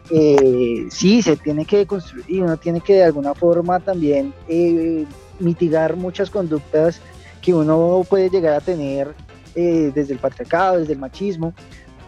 eh, 0.10 0.88
sí 0.90 1.22
se 1.22 1.38
tiene 1.38 1.66
que 1.66 1.86
construir 1.86 2.26
y 2.28 2.40
uno 2.40 2.58
tiene 2.58 2.82
que 2.82 2.96
de 2.96 3.04
alguna 3.04 3.36
forma 3.36 3.80
también 3.80 4.34
eh, 4.48 5.06
mitigar 5.38 5.96
muchas 5.96 6.32
conductas 6.32 7.02
que 7.40 7.54
uno 7.54 8.04
puede 8.10 8.32
llegar 8.32 8.56
a 8.56 8.62
tener 8.62 9.14
eh, 9.56 9.92
desde 9.94 10.14
el 10.14 10.20
patriarcado, 10.20 10.80
desde 10.80 10.94
el 10.94 11.00
machismo, 11.00 11.54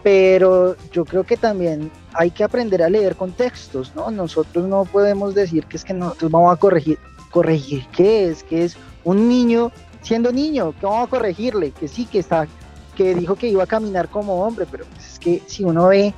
pero 0.02 0.76
yo 0.92 1.04
creo 1.04 1.24
que 1.24 1.36
también 1.36 1.90
hay 2.14 2.30
que 2.30 2.44
aprender 2.44 2.82
a 2.82 2.90
leer 2.90 3.16
contextos, 3.16 3.92
¿no? 3.94 4.10
Nosotros 4.10 4.66
no 4.66 4.84
podemos 4.84 5.34
decir 5.34 5.66
que 5.66 5.76
es 5.76 5.84
que 5.84 5.94
nosotros 5.94 6.30
vamos 6.30 6.52
a 6.52 6.56
corregir, 6.56 6.98
corregir 7.30 7.86
qué 7.92 8.28
es, 8.28 8.42
que 8.42 8.64
es 8.64 8.76
un 9.04 9.28
niño 9.28 9.70
siendo 10.02 10.32
niño, 10.32 10.74
que 10.78 10.86
vamos 10.86 11.06
a 11.06 11.10
corregirle, 11.10 11.70
que 11.70 11.86
sí, 11.86 12.06
que 12.06 12.18
está, 12.18 12.48
que 12.96 13.14
dijo 13.14 13.36
que 13.36 13.48
iba 13.48 13.62
a 13.62 13.66
caminar 13.66 14.08
como 14.08 14.44
hombre, 14.44 14.66
pero 14.70 14.84
pues 14.86 15.12
es 15.12 15.18
que 15.18 15.42
si 15.46 15.64
uno 15.64 15.88
ve 15.88 16.12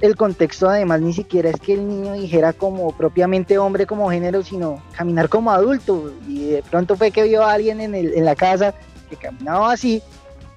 el 0.00 0.14
contexto 0.14 0.68
además 0.68 1.00
ni 1.00 1.12
siquiera 1.12 1.48
es 1.48 1.58
que 1.58 1.72
el 1.74 1.88
niño 1.88 2.12
dijera 2.14 2.52
como 2.52 2.92
propiamente 2.92 3.58
hombre 3.58 3.86
como 3.86 4.10
género, 4.10 4.42
sino 4.42 4.82
caminar 4.96 5.28
como 5.28 5.50
adulto. 5.50 6.12
Y 6.28 6.46
de 6.50 6.62
pronto 6.62 6.96
fue 6.96 7.10
que 7.10 7.22
vio 7.22 7.42
a 7.42 7.52
alguien 7.52 7.80
en, 7.80 7.94
el, 7.94 8.14
en 8.14 8.24
la 8.24 8.34
casa 8.34 8.74
que 9.08 9.16
caminaba 9.16 9.72
así 9.72 10.02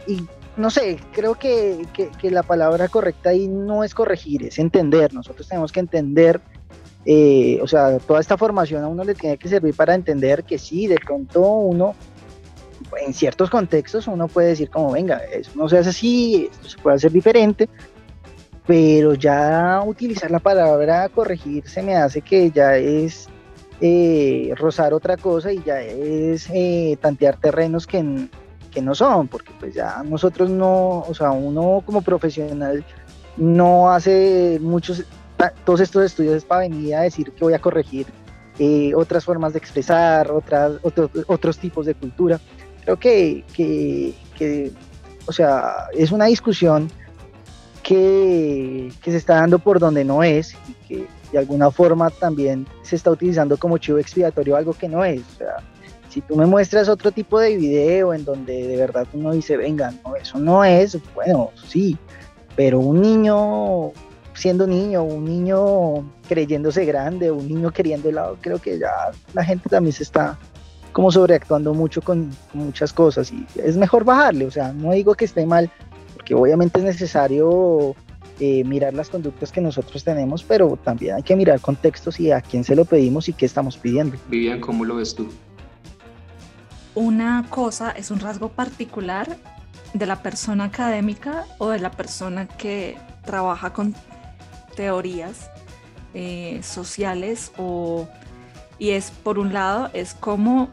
y 0.10 0.28
no 0.58 0.70
sé, 0.70 1.00
creo 1.14 1.36
que, 1.36 1.86
la 2.24 2.44
palabra 2.44 2.90
correcta 2.90 3.30
ahí 3.30 3.48
no 3.48 3.84
es 3.84 3.94
corregir, 3.94 4.44
es 4.44 4.60
entender. 4.60 5.14
Nosotros 5.14 5.48
tenemos 5.48 5.72
que 5.72 5.80
entender, 5.80 6.42
eh, 7.06 7.60
o 7.62 7.68
sea, 7.68 8.00
toda 8.00 8.20
esta 8.20 8.38
formación 8.38 8.84
a 8.84 8.88
uno 8.88 9.04
le 9.04 9.16
tiene 9.16 9.38
que 9.38 9.48
servir 9.48 9.74
para 9.74 9.96
entender 9.96 10.44
que 10.44 10.58
sí, 10.58 10.88
de 10.88 10.98
pronto 10.98 11.42
uno, 11.42 11.96
en 13.06 13.14
ciertos 13.14 13.50
contextos, 13.50 14.08
uno 14.08 14.28
puede 14.28 14.50
decir 14.50 14.70
como, 14.70 14.92
venga, 14.92 15.18
eso 15.18 15.52
no 15.56 15.70
se 15.70 15.78
hace 15.78 15.90
así, 15.90 16.50
esto 16.52 16.68
se 16.68 16.78
puede 16.80 16.98
hacer 16.98 17.12
diferente, 17.12 17.70
pero 18.68 19.14
ya 19.14 19.82
utilizar 19.86 20.30
la 20.30 20.40
palabra 20.40 21.08
corregir 21.10 21.68
se 21.70 21.82
me 21.82 21.96
hace 21.96 22.22
que 22.22 22.52
ya 22.52 22.76
es 22.76 23.30
eh, 23.82 24.54
rozar 24.58 24.94
otra 24.94 25.16
cosa 25.16 25.54
y 25.54 25.64
ya 25.64 25.80
es 25.80 26.50
eh, 26.54 26.98
tantear 27.00 27.40
terrenos 27.40 27.88
que 27.88 28.28
que 28.70 28.82
no 28.82 28.96
son, 28.96 29.28
porque 29.28 29.52
pues 29.60 29.74
ya 29.74 30.04
nosotros 30.04 30.50
no, 30.50 31.00
o 31.00 31.14
sea, 31.14 31.32
uno 31.32 31.82
como 31.86 32.02
profesional 32.02 32.84
no 33.38 33.90
hace 33.90 34.60
muchos, 34.62 35.04
todos 35.64 35.80
estos 35.80 36.06
estudios 36.06 36.44
para 36.44 36.62
venir 36.62 36.96
a 36.96 37.02
decir 37.02 37.32
que 37.32 37.44
voy 37.44 37.54
a 37.54 37.60
corregir 37.60 38.08
eh, 38.60 38.94
otras 38.96 39.24
formas 39.24 39.54
de 39.54 39.60
expresar, 39.60 40.30
otras, 40.32 40.74
otros 41.28 41.58
tipos 41.58 41.86
de 41.86 41.96
cultura. 41.96 42.40
Creo 42.84 42.98
que, 42.98 43.46
que, 43.54 44.14
que, 44.38 44.72
o 45.26 45.32
sea, 45.32 45.88
es 45.94 46.12
una 46.12 46.26
discusión 46.26 46.90
que, 47.84 48.92
que 49.02 49.12
se 49.12 49.18
está 49.18 49.36
dando 49.36 49.60
por 49.60 49.80
donde 49.80 50.04
no 50.04 50.24
es 50.24 50.56
y 50.68 50.74
que 50.88 51.08
de 51.32 51.38
alguna 51.38 51.72
forma 51.72 52.10
también 52.10 52.68
se 52.82 52.96
está 52.96 53.12
utilizando 53.12 53.58
como 53.58 53.78
chivo 53.78 53.98
expiatorio 53.98 54.56
algo 54.56 54.74
que 54.74 54.90
no 54.90 55.06
es. 55.06 55.22
O 55.22 55.38
sea, 55.38 55.58
si 56.10 56.22
tú 56.22 56.36
me 56.36 56.46
muestras 56.46 56.90
otro 56.90 57.12
tipo 57.12 57.40
de 57.40 57.56
video 57.56 58.14
en 58.14 58.26
donde 58.26 58.68
de 58.68 58.78
verdad 58.78 59.08
uno 59.14 59.32
dice, 59.32 59.58
venga, 59.58 59.94
no, 60.04 60.16
eso 60.16 60.40
no 60.40 60.64
es, 60.64 60.98
bueno, 61.14 61.52
sí, 61.68 61.98
pero 62.56 62.80
un 62.80 63.02
niño 63.02 63.92
siendo 64.34 64.66
niño, 64.66 65.04
un 65.04 65.26
niño 65.26 66.10
creyéndose 66.28 66.86
grande, 66.86 67.30
un 67.30 67.48
niño 67.48 67.72
queriendo 67.72 68.10
helado, 68.10 68.38
creo 68.42 68.58
que 68.58 68.80
ya 68.80 68.90
la 69.34 69.44
gente 69.44 69.70
también 69.70 69.94
se 69.94 70.04
está 70.04 70.38
como 70.94 71.12
sobreactuando 71.12 71.74
mucho 71.74 72.02
con, 72.02 72.32
muchas 72.54 72.94
cosas 72.94 73.32
y 73.32 73.46
es 73.56 73.78
mejor 73.78 74.04
bajarle, 74.04 74.46
o 74.46 74.52
sea, 74.52 74.74
no 74.74 74.92
digo 74.94 75.14
que 75.14 75.26
esté 75.26 75.46
mal, 75.46 75.70
porque 76.16 76.34
obviamente 76.34 76.80
es 76.80 76.86
necesario 76.86 77.96
eh, 78.40 78.64
mirar 78.64 78.94
las 78.94 79.10
conductas 79.10 79.52
que 79.52 79.62
nosotros 79.62 80.04
tenemos, 80.04 80.44
pero 80.44 80.80
también 80.84 81.16
hay 81.16 81.24
que 81.24 81.36
mirar 81.36 81.60
contextos 81.60 82.20
y 82.20 82.32
a 82.32 82.42
quién 82.42 82.64
se 82.64 82.76
lo 82.76 82.86
pedimos 82.86 83.30
y 83.30 83.34
qué 83.34 83.46
estamos 83.46 83.78
pidiendo. 83.78 84.18
Vivian, 84.30 84.62
¿cómo 84.62 84.86
lo 84.86 84.96
ves 84.96 85.14
tú? 85.14 85.30
Una 86.96 87.46
cosa 87.50 87.92
es 87.92 88.12
un 88.12 88.20
rasgo 88.20 88.50
particular 88.50 89.38
de 89.94 90.06
la 90.06 90.22
persona 90.22 90.66
académica 90.66 91.46
o 91.58 91.70
de 91.70 91.80
la 91.80 91.92
persona 91.92 92.48
que 92.48 92.98
trabaja 93.26 93.74
con 93.74 93.96
teorías 94.76 95.50
eh, 96.14 96.62
sociales 96.64 97.52
o 97.58 98.08
y 98.78 98.92
es 98.92 99.12
por 99.12 99.40
un 99.40 99.54
lado 99.54 99.90
es 99.94 100.14
como 100.14 100.70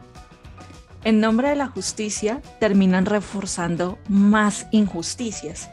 en 1.03 1.19
nombre 1.19 1.49
de 1.49 1.55
la 1.55 1.67
justicia 1.67 2.41
terminan 2.59 3.05
reforzando 3.05 3.97
más 4.09 4.67
injusticias. 4.71 5.69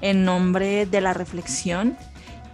En 0.00 0.24
nombre 0.24 0.86
de 0.86 1.00
la 1.00 1.14
reflexión 1.14 1.96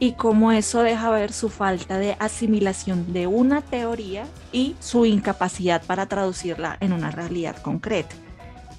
y 0.02 0.14
cómo 0.14 0.50
eso 0.50 0.82
deja 0.82 1.10
ver 1.10 1.32
su 1.32 1.48
falta 1.48 1.96
de 1.96 2.16
asimilación 2.18 3.12
de 3.12 3.28
una 3.28 3.60
teoría 3.62 4.26
y 4.50 4.74
su 4.80 5.06
incapacidad 5.06 5.80
para 5.86 6.06
traducirla 6.06 6.76
en 6.80 6.92
una 6.92 7.12
realidad 7.12 7.62
concreta. 7.62 8.16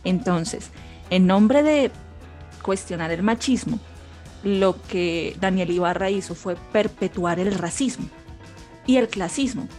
Entonces, 0.03 0.71
en 1.09 1.25
nombre 1.25 1.63
de 1.63 1.91
cuestionar 2.61 3.09
el 3.11 3.23
machismo, 3.23 3.79
lo 4.43 4.81
que 4.81 5.37
Daniel 5.39 5.71
Ibarra 5.71 6.09
hizo 6.09 6.35
fue 6.35 6.57
perpetuar 6.73 7.39
el 7.39 7.53
racismo 7.53 8.09
y 8.85 8.97
el 8.97 9.07
clasismo 9.07 9.69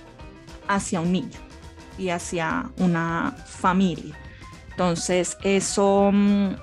hacia 0.67 1.03
un 1.03 1.13
niño 1.13 1.39
y 1.99 2.09
hacia 2.09 2.71
una 2.79 3.37
familia. 3.45 4.19
Entonces, 4.71 5.37
eso, 5.43 6.09
mm, 6.11 6.55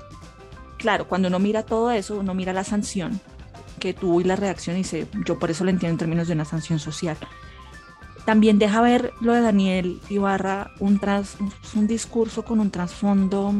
claro, 0.79 1.07
cuando 1.07 1.27
uno 1.27 1.37
mira 1.37 1.61
todo 1.61 1.91
eso, 1.91 2.17
uno 2.17 2.33
mira 2.33 2.51
la 2.51 2.63
sanción 2.63 3.21
que 3.81 3.93
tuvo 3.93 4.21
y 4.21 4.23
la 4.23 4.37
reacción 4.37 4.77
y 4.77 4.85
se, 4.85 5.07
yo 5.25 5.39
por 5.39 5.49
eso 5.51 5.65
lo 5.65 5.71
entiendo 5.71 5.95
en 5.95 5.97
términos 5.97 6.27
de 6.27 6.33
una 6.35 6.45
sanción 6.45 6.79
social. 6.79 7.17
también 8.25 8.59
deja 8.59 8.79
ver 8.81 9.11
lo 9.19 9.33
de 9.33 9.41
Daniel 9.41 9.99
Ibarra, 10.07 10.71
un, 10.79 10.99
tras, 10.99 11.37
un 11.73 11.87
discurso 11.87 12.45
con 12.45 12.59
un 12.59 12.69
trasfondo 12.69 13.51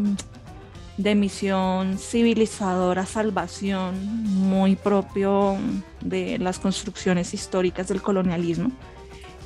de 0.98 1.16
misión 1.16 1.98
civilizadora, 1.98 3.08
salvación, 3.08 3.96
muy 4.26 4.76
propio 4.76 5.58
de 6.02 6.38
las 6.38 6.60
construcciones 6.60 7.34
históricas 7.34 7.88
del 7.88 8.04
colonialismo. 8.04 8.72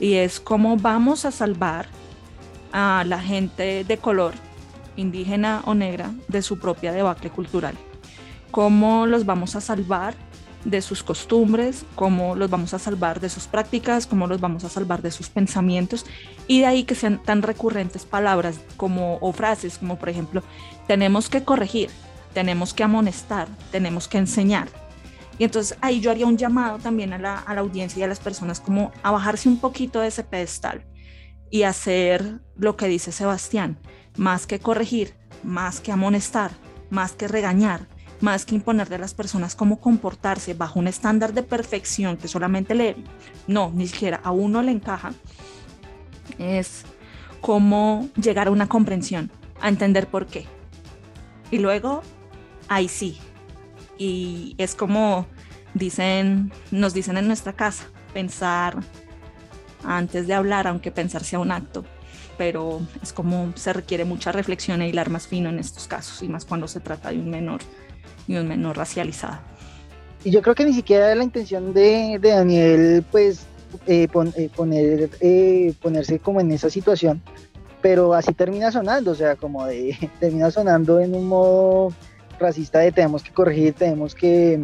Y 0.02 0.16
es 0.16 0.42
cómo 0.42 0.76
vamos 0.76 1.24
a 1.24 1.32
salvar 1.32 1.88
a 2.74 3.06
la 3.08 3.22
gente 3.22 3.86
de 3.86 3.98
color, 3.98 4.34
indígena 4.98 5.62
o 5.66 5.74
negra, 5.74 6.12
de 6.28 6.42
su 6.42 6.60
propia 6.60 6.92
debacle 6.92 7.30
cultural. 7.30 7.76
Cómo 8.52 9.06
los 9.06 9.26
vamos 9.26 9.56
a 9.56 9.62
salvar 9.62 10.25
de 10.66 10.82
sus 10.82 11.04
costumbres, 11.04 11.86
cómo 11.96 12.36
los 12.36 12.50
vamos 12.50 12.74
a 12.74 12.80
salvar 12.80 13.20
de 13.20 13.30
sus 13.30 13.48
prácticas, 13.48 14.08
cómo 14.08 14.28
los 14.28 14.42
vamos 14.42 14.64
a 14.64 14.70
salvar 14.70 15.02
de 15.02 15.12
sus 15.12 15.30
pensamientos 15.30 16.06
y 16.48 16.62
de 16.62 16.66
ahí 16.66 16.84
que 16.84 16.96
sean 16.96 17.22
tan 17.22 17.44
recurrentes 17.44 18.04
palabras 18.04 18.60
como 18.76 19.18
o 19.22 19.32
frases 19.32 19.78
como 19.78 19.98
por 19.98 20.10
ejemplo 20.10 20.44
tenemos 20.88 21.30
que 21.30 21.44
corregir, 21.44 21.90
tenemos 22.34 22.74
que 22.74 22.84
amonestar, 22.84 23.48
tenemos 23.72 24.08
que 24.08 24.18
enseñar. 24.18 24.68
Y 25.38 25.44
entonces 25.44 25.78
ahí 25.82 26.00
yo 26.00 26.12
haría 26.12 26.26
un 26.26 26.38
llamado 26.38 26.80
también 26.80 27.14
a 27.14 27.18
la, 27.18 27.38
a 27.38 27.54
la 27.54 27.62
audiencia 27.62 28.00
y 28.00 28.04
a 28.04 28.08
las 28.08 28.20
personas 28.20 28.60
como 28.60 28.92
a 29.04 29.12
bajarse 29.12 29.50
un 29.50 29.60
poquito 29.60 30.00
de 30.00 30.08
ese 30.08 30.24
pedestal 30.24 30.86
y 31.52 31.64
hacer 31.64 32.40
lo 32.56 32.76
que 32.76 32.88
dice 32.88 33.12
Sebastián, 33.12 33.78
más 34.18 34.48
que 34.48 34.60
corregir, 34.60 35.14
más 35.44 35.80
que 35.80 35.92
amonestar, 35.92 36.52
más 36.90 37.12
que 37.12 37.28
regañar, 37.28 37.88
más 38.22 38.46
que 38.46 38.56
imponerle 38.56 38.96
a 38.96 39.00
las 39.00 39.14
personas 39.14 39.56
cómo 39.56 39.80
comportarse 39.80 40.54
bajo 40.54 40.80
un 40.80 40.88
estándar 40.88 41.34
de 41.34 41.44
perfección 41.44 42.18
que 42.18 42.28
solamente 42.28 42.76
le, 42.76 42.96
no, 43.48 43.72
ni 43.74 43.88
siquiera 43.88 44.22
a 44.24 44.32
uno 44.32 44.62
le 44.62 44.72
encaja, 44.72 45.14
es 46.38 46.84
cómo 47.42 48.10
llegar 48.16 48.48
a 48.48 48.52
una 48.52 48.68
comprensión, 48.68 49.32
a 49.62 49.70
entender 49.70 50.08
por 50.08 50.28
qué. 50.28 50.46
Y 51.52 51.60
luego, 51.60 52.02
ahí 52.68 52.88
sí. 52.88 53.18
Y 53.98 54.56
es 54.58 54.76
como 54.76 55.28
dicen, 55.74 56.52
nos 56.72 56.94
dicen 56.94 57.18
en 57.18 57.28
nuestra 57.28 57.54
casa, 57.54 57.86
pensar 58.14 58.78
antes 59.84 60.28
de 60.28 60.34
hablar, 60.34 60.68
aunque 60.68 60.92
pensar 60.92 61.24
sea 61.24 61.40
un 61.40 61.52
acto 61.52 61.86
pero 62.38 62.82
es 63.02 63.14
como 63.14 63.54
se 63.56 63.74
requiere 63.74 64.06
mucha 64.06 64.32
reflexión 64.32 64.82
e 64.82 64.90
hilar 64.90 65.10
más 65.10 65.28
fino 65.28 65.50
en 65.50 65.60
estos 65.60 65.88
casos 65.88 66.22
y 66.22 66.28
más 66.28 66.46
cuando 66.46 66.68
se 66.68 66.80
trata 66.80 67.12
de 67.12 67.20
un 67.20 67.30
menor 67.30 67.62
y 68.28 68.36
un 68.38 68.48
menor 68.48 68.78
racializado. 68.78 69.40
Y 70.26 70.32
yo 70.32 70.42
creo 70.42 70.56
que 70.56 70.66
ni 70.66 70.74
siquiera 70.74 71.14
la 71.14 71.24
intención 71.24 71.72
de, 71.72 72.20
Daniel, 72.20 73.06
pues, 73.12 73.46
eh, 73.86 74.08
eh, 74.36 74.50
poner, 74.56 75.10
eh, 75.20 75.74
ponerse 75.80 76.18
como 76.18 76.42
en 76.42 76.52
esa 76.52 76.70
situación, 76.72 77.22
pero 77.80 78.12
así 78.16 78.34
termina 78.34 78.72
sonando, 78.72 79.12
o 79.12 79.16
sea, 79.16 79.36
como 79.36 79.68
de, 79.68 79.96
termina 80.20 80.50
sonando 80.50 81.00
en 81.00 81.14
un 81.14 81.28
modo 81.28 81.94
racista 82.40 82.80
de 82.80 82.92
tenemos 82.92 83.22
que 83.22 83.32
corregir, 83.32 83.74
tenemos 83.74 84.16
que, 84.16 84.60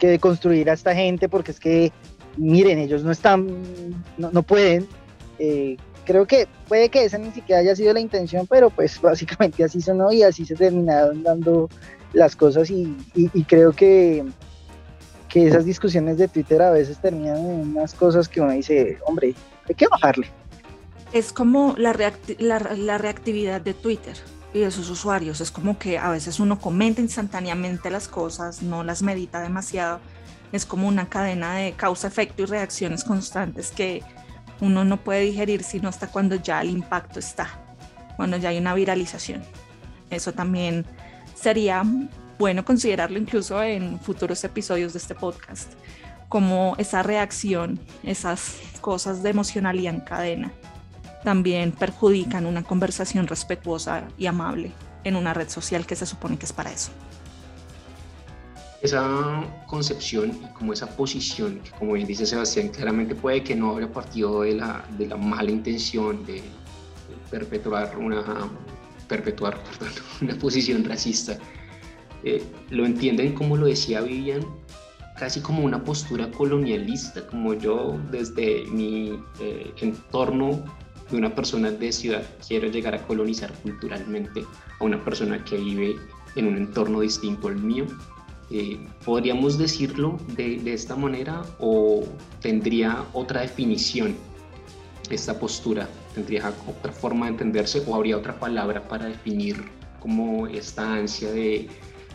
que 0.00 0.18
construir 0.18 0.68
a 0.70 0.72
esta 0.72 0.92
gente, 0.92 1.28
porque 1.28 1.52
es 1.52 1.60
que, 1.60 1.92
miren, 2.36 2.80
ellos 2.80 3.04
no 3.04 3.12
están, 3.12 3.46
no, 4.18 4.32
no 4.32 4.42
pueden. 4.42 4.88
creo 6.04 6.26
que 6.26 6.48
puede 6.66 6.88
que 6.88 7.04
esa 7.04 7.18
ni 7.18 7.30
siquiera 7.30 7.60
haya 7.60 7.76
sido 7.76 7.92
la 7.92 8.00
intención, 8.00 8.48
pero 8.48 8.70
pues 8.70 9.00
básicamente 9.00 9.62
así 9.62 9.80
sonó 9.80 10.10
y 10.10 10.24
así 10.24 10.44
se 10.44 10.56
terminaron 10.56 11.22
dando 11.22 11.68
las 12.12 12.36
cosas 12.36 12.70
y, 12.70 12.96
creo 13.46 13.72
que, 13.72 14.24
que 15.28 15.48
esas 15.48 15.64
discusiones 15.64 16.18
de 16.18 16.28
Twitter 16.28 16.62
a 16.62 16.70
veces 16.70 16.98
terminan 16.98 17.38
en 17.38 17.60
unas 17.70 17.94
cosas 17.94 18.28
que 18.28 18.40
uno 18.40 18.52
dice, 18.52 18.98
hombre, 19.06 19.34
hay 19.68 19.74
que 19.74 19.86
bajarle. 19.88 20.28
Es 21.12 21.32
como 21.32 21.74
la, 21.78 21.94
la, 22.38 22.98
reactividad 22.98 23.60
de 23.60 23.74
Twitter 23.74 24.16
y 24.52 24.60
de 24.60 24.70
sus 24.70 24.90
usuarios. 24.90 25.40
Es 25.40 25.50
como 25.50 25.78
que 25.78 25.98
a 25.98 26.10
veces 26.10 26.40
uno 26.40 26.58
comenta 26.58 27.00
instantáneamente 27.00 27.90
las 27.90 28.08
cosas, 28.08 28.62
no 28.62 28.82
las 28.82 29.02
medita 29.02 29.40
demasiado. 29.40 30.00
Es 30.52 30.66
como 30.66 30.88
una 30.88 31.08
cadena 31.08 31.54
de 31.54 31.72
causa-efecto 31.72 32.42
y 32.42 32.46
reacciones 32.46 33.04
constantes 33.04 33.70
que 33.70 34.02
uno 34.60 34.84
no 34.84 34.96
puede 34.98 35.20
digerir 35.20 35.62
sino 35.62 35.88
hasta 35.88 36.06
cuando 36.06 36.36
ya 36.36 36.60
el 36.62 36.70
impacto 36.70 37.18
está, 37.18 37.48
cuando 38.16 38.36
ya 38.36 38.50
hay 38.50 38.58
una 38.58 38.74
viralización. 38.74 39.42
Eso 40.10 40.32
también 40.32 40.86
sería 41.36 41.84
bueno 42.38 42.64
considerarlo 42.64 43.18
incluso 43.18 43.62
en 43.62 44.00
futuros 44.00 44.42
episodios 44.44 44.92
de 44.92 44.98
este 44.98 45.14
podcast, 45.14 45.72
como 46.28 46.74
esa 46.78 47.02
reacción, 47.02 47.78
esas 48.02 48.56
cosas 48.80 49.22
de 49.22 49.30
emocionalidad 49.30 49.94
en 49.94 50.00
cadena, 50.00 50.52
también 51.22 51.72
perjudican 51.72 52.46
una 52.46 52.62
conversación 52.62 53.26
respetuosa 53.26 54.08
y 54.18 54.26
amable 54.26 54.72
en 55.04 55.16
una 55.16 55.34
red 55.34 55.48
social 55.48 55.86
que 55.86 55.96
se 55.96 56.06
supone 56.06 56.36
que 56.36 56.46
es 56.46 56.52
para 56.52 56.72
eso. 56.72 56.90
Esa 58.82 59.44
concepción 59.66 60.30
y 60.30 60.52
como 60.52 60.72
esa 60.72 60.86
posición, 60.86 61.60
que 61.60 61.70
como 61.70 61.94
bien 61.94 62.06
dice 62.06 62.26
Sebastián, 62.26 62.68
claramente 62.68 63.14
puede 63.14 63.42
que 63.42 63.56
no 63.56 63.76
haya 63.76 63.90
partido 63.90 64.42
de 64.42 64.54
la, 64.54 64.84
de 64.98 65.06
la 65.06 65.16
mala 65.16 65.50
intención 65.50 66.24
de 66.26 66.42
perpetuar 67.30 67.96
una 67.96 68.50
perpetuar 69.08 69.62
una 70.20 70.36
posición 70.36 70.84
racista. 70.84 71.38
Eh, 72.24 72.42
lo 72.70 72.86
entienden 72.86 73.34
como 73.34 73.56
lo 73.56 73.66
decía 73.66 74.00
Vivian, 74.00 74.44
casi 75.18 75.40
como 75.40 75.62
una 75.62 75.82
postura 75.82 76.30
colonialista, 76.30 77.26
como 77.26 77.54
yo 77.54 77.98
desde 78.10 78.64
mi 78.66 79.18
eh, 79.40 79.72
entorno 79.80 80.64
de 81.10 81.16
una 81.16 81.34
persona 81.34 81.70
de 81.70 81.92
ciudad 81.92 82.24
quiero 82.46 82.68
llegar 82.68 82.94
a 82.94 83.06
colonizar 83.06 83.52
culturalmente 83.62 84.44
a 84.80 84.84
una 84.84 85.02
persona 85.04 85.44
que 85.44 85.56
vive 85.56 85.96
en 86.34 86.48
un 86.48 86.56
entorno 86.56 87.00
distinto 87.00 87.48
al 87.48 87.56
mío. 87.56 87.86
Eh, 88.50 88.78
¿Podríamos 89.04 89.58
decirlo 89.58 90.18
de, 90.36 90.58
de 90.58 90.72
esta 90.72 90.94
manera 90.94 91.42
o 91.58 92.04
tendría 92.40 93.04
otra 93.12 93.40
definición 93.40 94.14
esta 95.10 95.38
postura? 95.38 95.88
¿Tendría 96.16 96.50
otra 96.66 96.92
forma 96.92 97.26
de 97.26 97.32
entenderse 97.32 97.82
o 97.86 97.94
habría 97.94 98.16
otra 98.16 98.40
palabra 98.40 98.88
para 98.88 99.04
definir 99.04 99.62
como 100.00 100.46
esta 100.46 100.94
ansia 100.94 101.30
de, 101.30 101.68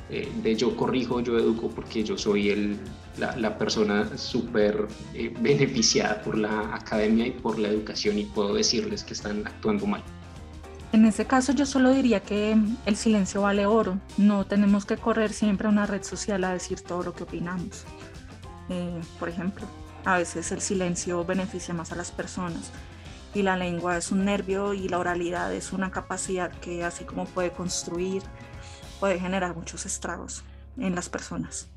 eh, 0.10 0.32
de 0.42 0.56
yo 0.56 0.76
corrijo, 0.76 1.20
yo 1.20 1.38
educo 1.38 1.70
porque 1.70 2.04
yo 2.04 2.18
soy 2.18 2.50
el, 2.50 2.80
la, 3.20 3.36
la, 3.38 3.60
persona 3.60 4.18
súper 4.18 4.88
eh, 5.14 5.32
beneficiada 5.40 6.20
por 6.24 6.36
la 6.36 6.74
academia 6.74 7.28
y 7.28 7.32
por 7.32 7.60
la 7.60 7.68
educación 7.68 8.18
y 8.18 8.26
puedo 8.26 8.56
decirles 8.56 9.04
que 9.04 9.14
están 9.14 9.46
actuando 9.46 9.86
mal? 9.86 10.02
En 10.94 11.06
ese 11.06 11.26
caso 11.26 11.52
yo 11.52 11.68
solo 11.68 11.92
diría 11.92 12.22
que 12.22 12.58
el 12.88 12.96
silencio 12.96 13.44
vale 13.44 13.68
oro. 13.68 14.00
No 14.18 14.48
tenemos 14.48 14.86
que 14.86 14.98
correr 14.98 15.32
siempre 15.32 15.68
a 15.68 15.70
una 15.70 15.86
red 15.86 16.02
social 16.02 16.44
a 16.44 16.54
decir 16.54 16.82
todo 16.82 17.04
lo 17.04 17.14
que 17.14 17.22
opinamos. 17.22 17.84
Eh, 18.70 19.00
por 19.20 19.30
ejemplo, 19.30 19.68
a 20.06 20.18
veces 20.18 20.52
el 20.52 20.62
silencio 20.62 21.24
beneficia 21.24 21.76
más 21.76 21.92
a 21.92 21.96
las 21.96 22.12
personas 22.12 22.72
y 23.34 23.44
la 23.44 23.56
lengua 23.56 23.98
es 23.98 24.12
un 24.12 24.26
nervio 24.26 24.74
y 24.74 24.90
la 24.90 25.00
oralidad 25.00 25.54
es 25.54 25.72
una 25.72 25.92
capacidad 25.92 26.52
que 26.52 26.84
así 26.84 27.06
como 27.06 27.26
puede 27.26 27.52
construir, 27.52 28.24
puede 29.00 29.20
generar 29.20 29.56
muchos 29.56 29.86
estragos 29.86 30.44
en 30.78 30.96
las 30.96 31.10
personas. 31.10 31.70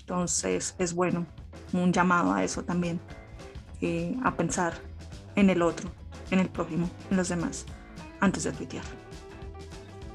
Entonces 0.00 0.74
es 0.78 0.94
bueno 0.94 1.26
un 1.72 1.92
llamado 1.92 2.32
a 2.32 2.44
eso 2.44 2.62
también, 2.62 3.00
eh, 3.80 4.16
a 4.24 4.34
pensar 4.34 4.74
en 5.36 5.50
el 5.50 5.62
otro, 5.62 5.90
en 6.30 6.38
el 6.38 6.48
prójimo, 6.48 6.88
en 7.10 7.16
los 7.16 7.28
demás, 7.28 7.66
antes 8.20 8.44
de 8.44 8.52
tuitear. 8.52 8.84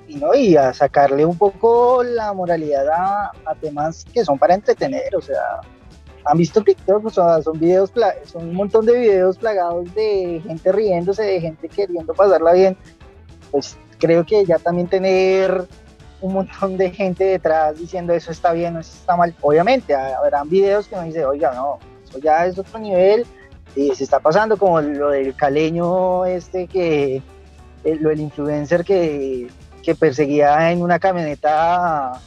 Y, 0.07 0.15
¿no? 0.15 0.33
y 0.33 0.55
a 0.57 0.73
sacarle 0.73 1.23
un 1.23 1.37
poco 1.37 2.03
la 2.03 2.33
moralidad 2.33 2.87
a, 2.87 3.31
a 3.45 3.55
temas 3.55 4.05
que 4.11 4.25
son 4.25 4.39
para 4.39 4.55
entretener, 4.55 5.15
o 5.15 5.21
sea, 5.21 5.61
han 6.29 6.37
visto 6.37 6.61
TikTok, 6.61 7.05
o 7.05 7.09
son 7.09 7.59
videos, 7.59 7.91
son 8.25 8.49
un 8.49 8.53
montón 8.53 8.85
de 8.85 8.99
videos 8.99 9.37
plagados 9.37 9.93
de 9.95 10.41
gente 10.45 10.71
riéndose, 10.71 11.23
de 11.23 11.41
gente 11.41 11.67
queriendo 11.67 12.13
pasarla 12.13 12.53
bien. 12.53 12.77
Pues 13.49 13.77
creo 13.97 14.23
que 14.23 14.45
ya 14.45 14.59
también 14.59 14.87
tener 14.87 15.65
un 16.21 16.33
montón 16.33 16.77
de 16.77 16.91
gente 16.91 17.23
detrás 17.23 17.79
diciendo 17.79 18.13
eso 18.13 18.31
está 18.31 18.53
bien, 18.53 18.77
eso 18.77 18.91
está 18.93 19.15
mal. 19.15 19.33
Obviamente, 19.41 19.95
habrán 19.95 20.47
videos 20.49 20.87
que 20.87 20.95
uno 20.95 21.05
dice, 21.05 21.25
oiga, 21.25 21.51
no, 21.53 21.79
eso 22.07 22.19
ya 22.19 22.45
es 22.45 22.59
otro 22.59 22.77
nivel 22.77 23.25
y 23.75 23.95
se 23.95 24.03
está 24.03 24.19
pasando 24.19 24.55
como 24.55 24.81
lo 24.81 25.09
del 25.09 25.35
caleño 25.35 26.25
este 26.25 26.67
que, 26.67 27.23
eh, 27.83 27.95
lo 27.99 28.09
del 28.09 28.19
influencer 28.19 28.83
que, 28.83 29.47
que 29.81 29.95
perseguía 29.95 30.71
en 30.71 30.83
una 30.83 30.99
camioneta 30.99 32.21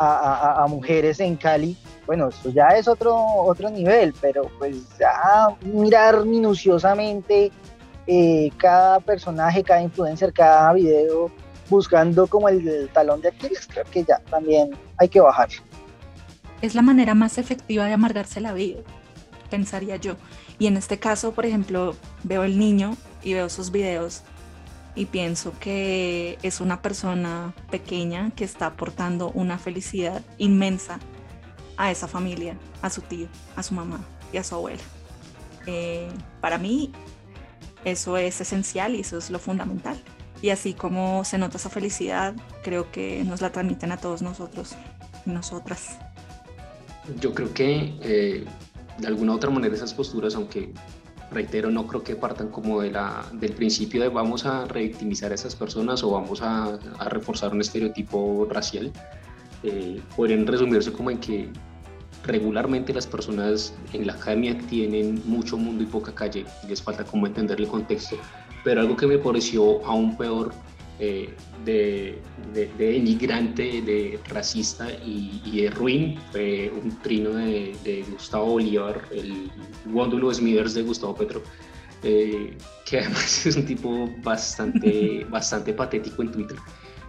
a 0.00 0.66
mujeres 0.68 1.18
en 1.18 1.36
Cali 1.36 1.76
bueno, 2.08 2.28
eso 2.28 2.48
ya 2.48 2.68
es 2.68 2.88
otro, 2.88 3.14
otro 3.14 3.68
nivel, 3.68 4.14
pero 4.18 4.50
pues 4.58 4.76
ya 4.98 5.54
mirar 5.62 6.24
minuciosamente 6.24 7.52
eh, 8.06 8.50
cada 8.56 8.98
personaje, 9.00 9.62
cada 9.62 9.82
influencer, 9.82 10.32
cada 10.32 10.72
video, 10.72 11.30
buscando 11.68 12.26
como 12.26 12.48
el, 12.48 12.88
talón 12.94 13.20
de 13.20 13.28
Aquiles, 13.28 13.68
creo 13.70 13.84
que 13.84 14.04
ya 14.04 14.20
también 14.30 14.70
hay 14.96 15.10
que 15.10 15.20
bajar. 15.20 15.50
Es 16.62 16.74
la 16.74 16.80
manera 16.80 17.14
más 17.14 17.36
efectiva 17.36 17.84
de 17.84 17.92
amargarse 17.92 18.40
la 18.40 18.54
vida, 18.54 18.80
pensaría 19.50 19.96
yo. 19.96 20.14
Y 20.58 20.66
en 20.66 20.78
este 20.78 20.98
caso, 20.98 21.32
por 21.32 21.44
ejemplo, 21.44 21.94
veo 22.24 22.42
el 22.42 22.58
niño 22.58 22.96
y 23.22 23.34
veo 23.34 23.50
sus 23.50 23.70
videos 23.70 24.22
y 24.94 25.04
pienso 25.04 25.52
que 25.60 26.38
es 26.42 26.62
una 26.62 26.80
persona 26.80 27.52
pequeña 27.70 28.30
que 28.34 28.44
está 28.44 28.64
aportando 28.64 29.30
una 29.32 29.58
felicidad 29.58 30.22
inmensa 30.38 31.00
a 31.78 31.90
esa 31.90 32.06
familia, 32.06 32.58
a 32.82 32.90
su 32.90 33.00
tío, 33.00 33.28
a 33.56 33.62
su 33.62 33.72
mamá 33.72 34.00
y 34.32 34.36
a 34.36 34.44
su 34.44 34.54
abuela. 34.54 34.82
Eh, 35.66 36.08
para 36.40 36.58
mí 36.58 36.92
eso 37.84 38.16
es 38.16 38.40
esencial 38.40 38.94
y 38.94 39.00
eso 39.00 39.16
es 39.16 39.30
lo 39.30 39.38
fundamental. 39.38 39.96
Y 40.42 40.50
así 40.50 40.74
como 40.74 41.24
se 41.24 41.38
nota 41.38 41.56
esa 41.56 41.70
felicidad, 41.70 42.34
creo 42.62 42.90
que 42.92 43.24
nos 43.24 43.40
la 43.40 43.50
transmiten 43.50 43.92
a 43.92 43.96
todos 43.96 44.22
nosotros 44.22 44.74
y 45.24 45.30
nosotras. 45.30 45.98
Yo 47.20 47.32
creo 47.32 47.52
que 47.54 47.96
eh, 48.02 48.44
de 48.98 49.06
alguna 49.06 49.32
u 49.32 49.36
otra 49.36 49.50
manera 49.50 49.74
esas 49.74 49.94
posturas, 49.94 50.34
aunque 50.34 50.72
reitero, 51.30 51.70
no 51.70 51.86
creo 51.86 52.02
que 52.02 52.16
partan 52.16 52.48
como 52.48 52.80
del 52.80 53.52
principio 53.56 54.00
de 54.02 54.08
vamos 54.08 54.46
a 54.46 54.64
revictimizar 54.64 55.32
a 55.32 55.34
esas 55.34 55.54
personas 55.54 56.02
o 56.02 56.10
vamos 56.10 56.40
a, 56.42 56.78
reforzar 57.08 57.52
un 57.52 57.60
estereotipo 57.60 58.46
racial, 58.50 58.92
eh, 59.62 60.00
podrían 60.16 60.46
resumirse 60.46 60.92
como 60.92 61.10
en 61.10 61.18
que 61.18 61.50
regularmente 62.28 62.92
las 62.92 63.06
personas 63.06 63.74
en 63.92 64.06
la 64.06 64.12
academia 64.12 64.56
tienen 64.68 65.20
mucho 65.24 65.56
mundo 65.56 65.82
y 65.82 65.86
poca 65.86 66.14
calle, 66.14 66.44
les 66.68 66.80
falta 66.80 67.04
como 67.04 67.26
entender 67.26 67.58
el 67.60 67.66
contexto, 67.66 68.16
pero 68.62 68.82
algo 68.82 68.96
que 68.96 69.06
me 69.06 69.18
pareció 69.18 69.84
aún 69.84 70.16
peor 70.16 70.52
eh, 71.00 71.32
de, 71.64 72.18
de, 72.52 72.66
de, 72.76 73.82
de 73.82 74.20
racista 74.28 74.88
y, 75.04 75.60
de 75.62 75.70
ruin 75.70 76.18
fue 76.32 76.72
un 76.82 76.90
trino 77.02 77.30
de, 77.30 78.04
Gustavo 78.10 78.52
Bolívar, 78.52 79.08
el 79.12 79.50
Góndulo 79.86 80.32
Smithers 80.32 80.74
de 80.74 80.82
Gustavo 80.82 81.14
Petro, 81.14 81.42
eh, 82.02 82.56
que 82.84 82.98
además 83.00 83.46
es 83.46 83.56
un 83.56 83.64
tipo 83.64 84.08
bastante, 84.22 85.24
bastante 85.30 85.72
patético 85.72 86.22
en 86.22 86.32
Twitter, 86.32 86.58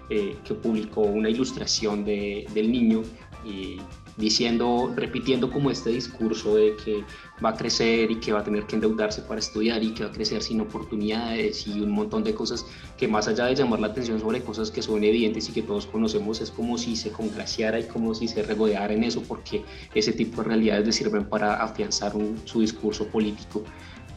eh, 0.10 0.36
que 0.44 0.54
publicó 0.54 1.02
una 1.02 1.30
ilustración 1.30 2.06
del 2.06 2.72
niño 2.72 3.04
y 3.46 3.78
diciendo, 4.20 4.94
repitiendo 4.96 5.50
como 5.50 5.72
este 5.72 5.92
discurso 5.92 6.56
de 6.56 6.76
que 6.76 7.04
va 7.44 7.50
a 7.50 7.54
crecer 7.54 8.12
y 8.12 8.20
que 8.20 8.34
va 8.34 8.42
a 8.42 8.44
tener 8.44 8.66
que 8.66 8.76
endeudarse 8.76 9.22
para 9.22 9.40
estudiar 9.40 9.82
y 9.82 9.94
que 9.94 10.04
va 10.04 10.10
a 10.10 10.12
crecer 10.12 10.44
sin 10.44 10.60
oportunidades 10.60 11.66
y 11.66 11.80
un 11.80 11.92
montón 11.92 12.24
de 12.24 12.36
cosas 12.36 12.66
que 12.98 13.08
más 13.08 13.30
allá 13.30 13.46
de 13.46 13.56
llamar 13.56 13.80
la 13.80 13.88
atención 13.88 14.20
sobre 14.20 14.44
cosas 14.44 14.70
que 14.72 14.82
son 14.82 15.04
evidentes 15.04 15.48
y 15.50 15.54
que 15.54 15.62
todos 15.62 15.86
conocemos, 15.86 16.42
es 16.42 16.52
como 16.52 16.78
si 16.78 16.98
se 16.98 17.12
congraciara 17.12 17.80
y 17.80 17.88
como 17.88 18.14
si 18.14 18.28
se 18.28 18.44
regodeara 18.44 18.94
en 18.94 19.06
eso 19.06 19.24
porque 19.24 19.64
ese 19.96 20.12
tipo 20.12 20.42
de 20.42 20.50
realidades 20.50 20.86
le 20.86 20.92
sirven 20.92 21.24
para 21.24 21.64
afianzar 21.64 22.12
su 22.44 22.60
discurso 22.60 23.08
político. 23.08 23.64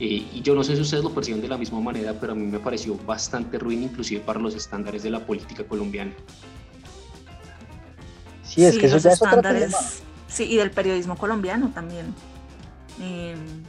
Eh, 0.01 0.27
y 0.35 0.43
yo 0.43 0.57
no 0.57 0.65
sé 0.65 0.75
si 0.75 0.83
ustedes 0.83 1.05
lo 1.05 1.11
perciben 1.11 1.41
de 1.41 1.49
la 1.49 1.57
misma 1.57 1.81
manera, 1.81 2.19
pero 2.19 2.33
a 2.33 2.35
mí 2.35 2.45
me 2.45 2.59
pareció 2.59 2.99
bastante 3.07 3.57
ruin 3.57 3.85
inclusive 3.85 4.21
para 4.21 4.41
los 4.41 4.57
estándares 4.57 5.05
de 5.05 5.11
la 5.11 5.25
política 5.25 5.63
colombiana. 5.63 6.13
Sí, 8.55 8.65
es 8.65 8.79
que 8.79 8.87
eso 8.87 8.99
ya 8.99 9.11
es 9.13 9.23
otro 9.23 9.41
tema. 9.41 9.79
Sí, 10.29 10.45
y 10.45 10.57
del 10.57 10.71
periodismo 10.71 11.17
colombiano 11.17 11.71
también. 11.75 12.15
Em, 13.01 13.63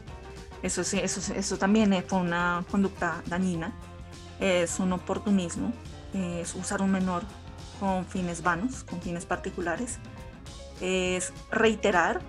eso 0.62 0.84
sí, 0.84 1.00
eso, 1.02 1.34
eso 1.34 1.58
también 1.58 2.04
fue 2.08 2.20
una 2.20 2.66
conducta 2.70 3.22
dañina. 3.28 3.74
Es 4.40 4.80
un 4.80 4.94
oportunismo, 4.94 5.72
es 6.14 6.56
usar 6.56 6.82
un 6.82 6.92
menor 6.92 7.24
con 7.80 8.06
fines 8.06 8.42
vanos, 8.42 8.84
con 8.84 9.02
fines 9.02 9.26
particulares. 9.26 10.00
Es 10.82 11.32
reiterar 11.52 12.22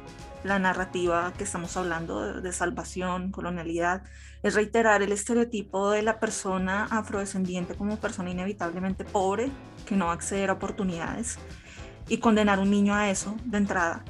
la 0.45 0.59
narrativa 0.59 1.33
que 1.37 1.45
estamos 1.45 1.77
hablando 1.77 2.41
de, 2.41 2.53
salvación, 2.53 3.33
colonialidad, 3.33 4.03
es 4.43 4.55
reiterar 4.55 5.03
el 5.03 5.11
estereotipo 5.11 5.91
de 5.91 6.03
la 6.03 6.21
persona 6.21 6.85
afrodescendiente 6.91 7.75
como 7.75 7.97
persona 7.97 8.31
inevitablemente 8.31 9.05
pobre, 9.05 9.51
que 9.87 9.97
no 9.97 10.07
va 10.07 10.13
a 10.13 10.15
acceder 10.15 10.51
a 10.51 10.53
oportunidades, 10.53 11.39
y 12.09 12.19
condenar 12.19 12.59
un 12.59 12.71
niño 12.71 12.95
a 12.95 13.11
eso 13.11 13.35
de 13.45 13.59
entrada 13.59 14.05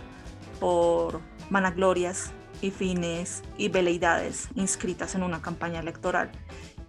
por 0.60 1.20
vanaglorias 1.50 2.32
y 2.60 2.70
fines 2.70 3.42
y 3.58 3.68
veleidades 3.68 4.48
inscritas 4.54 5.14
en 5.14 5.22
una 5.22 5.42
campaña 5.42 5.80
electoral 5.80 6.30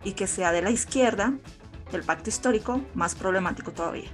y 0.03 0.13
que 0.13 0.27
sea 0.27 0.51
de 0.51 0.61
la 0.61 0.71
izquierda 0.71 1.33
del 1.91 2.03
pacto 2.03 2.29
histórico 2.29 2.81
más 2.93 3.15
problemático 3.15 3.71
todavía. 3.71 4.09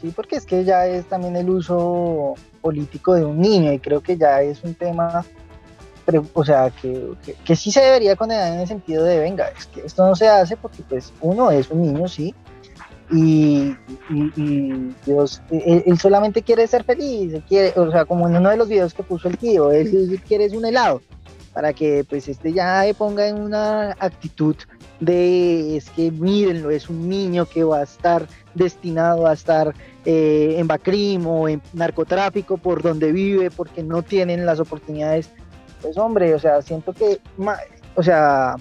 Sí, 0.00 0.12
porque 0.14 0.36
es 0.36 0.46
que 0.46 0.64
ya 0.64 0.86
es 0.86 1.06
también 1.06 1.36
el 1.36 1.48
uso 1.48 2.34
político 2.60 3.14
de 3.14 3.24
un 3.24 3.40
niño 3.40 3.72
y 3.72 3.78
creo 3.78 4.00
que 4.00 4.16
ya 4.16 4.42
es 4.42 4.62
un 4.64 4.74
tema, 4.74 5.24
o 6.34 6.44
sea, 6.44 6.70
que, 6.70 7.12
que, 7.24 7.34
que 7.34 7.56
sí 7.56 7.70
se 7.70 7.80
debería 7.80 8.16
condenar 8.16 8.52
en 8.52 8.60
el 8.60 8.66
sentido 8.66 9.04
de, 9.04 9.20
venga, 9.20 9.48
es 9.48 9.66
que 9.66 9.86
esto 9.86 10.06
no 10.06 10.16
se 10.16 10.28
hace 10.28 10.56
porque 10.56 10.82
pues 10.82 11.12
uno 11.20 11.50
es 11.50 11.70
un 11.70 11.82
niño, 11.82 12.08
sí, 12.08 12.34
y, 13.12 13.76
Dios, 15.04 15.42
él, 15.50 15.98
solamente 15.98 16.42
quiere 16.42 16.66
ser 16.66 16.84
feliz, 16.84 17.34
quiere, 17.48 17.78
o 17.78 17.90
sea, 17.90 18.04
como 18.06 18.28
en 18.28 18.36
uno 18.36 18.48
de 18.48 18.56
los 18.56 18.68
videos 18.68 18.94
que 18.94 19.02
puso 19.02 19.28
el 19.28 19.36
tío, 19.36 19.70
él, 19.70 20.20
quiere 20.26 20.46
es 20.46 20.54
un 20.54 20.64
helado, 20.64 21.02
para 21.52 21.74
que 21.74 22.04
pues 22.08 22.28
este 22.28 22.52
ya 22.52 22.82
se 22.84 22.94
ponga 22.94 23.28
en 23.28 23.40
una 23.40 23.90
actitud 23.98 24.56
de, 25.00 25.76
es 25.76 25.90
que 25.90 26.10
mírenlo, 26.10 26.70
es 26.70 26.88
un 26.88 27.08
niño 27.08 27.44
que 27.44 27.64
va 27.64 27.80
a 27.80 27.82
estar 27.82 28.26
destinado 28.54 29.26
a 29.26 29.34
estar 29.34 29.74
eh, 30.06 30.54
en 30.58 30.66
Bacrim 30.66 31.26
o 31.26 31.48
en 31.48 31.60
narcotráfico 31.74 32.56
por 32.56 32.82
donde 32.82 33.12
vive, 33.12 33.50
porque 33.50 33.82
no 33.82 34.02
tienen 34.02 34.46
las 34.46 34.58
oportunidades, 34.58 35.30
pues 35.82 35.98
hombre, 35.98 36.34
o 36.34 36.38
sea, 36.38 36.62
siento 36.62 36.94
que, 36.94 37.20
o 37.94 38.02
sea, 38.02 38.54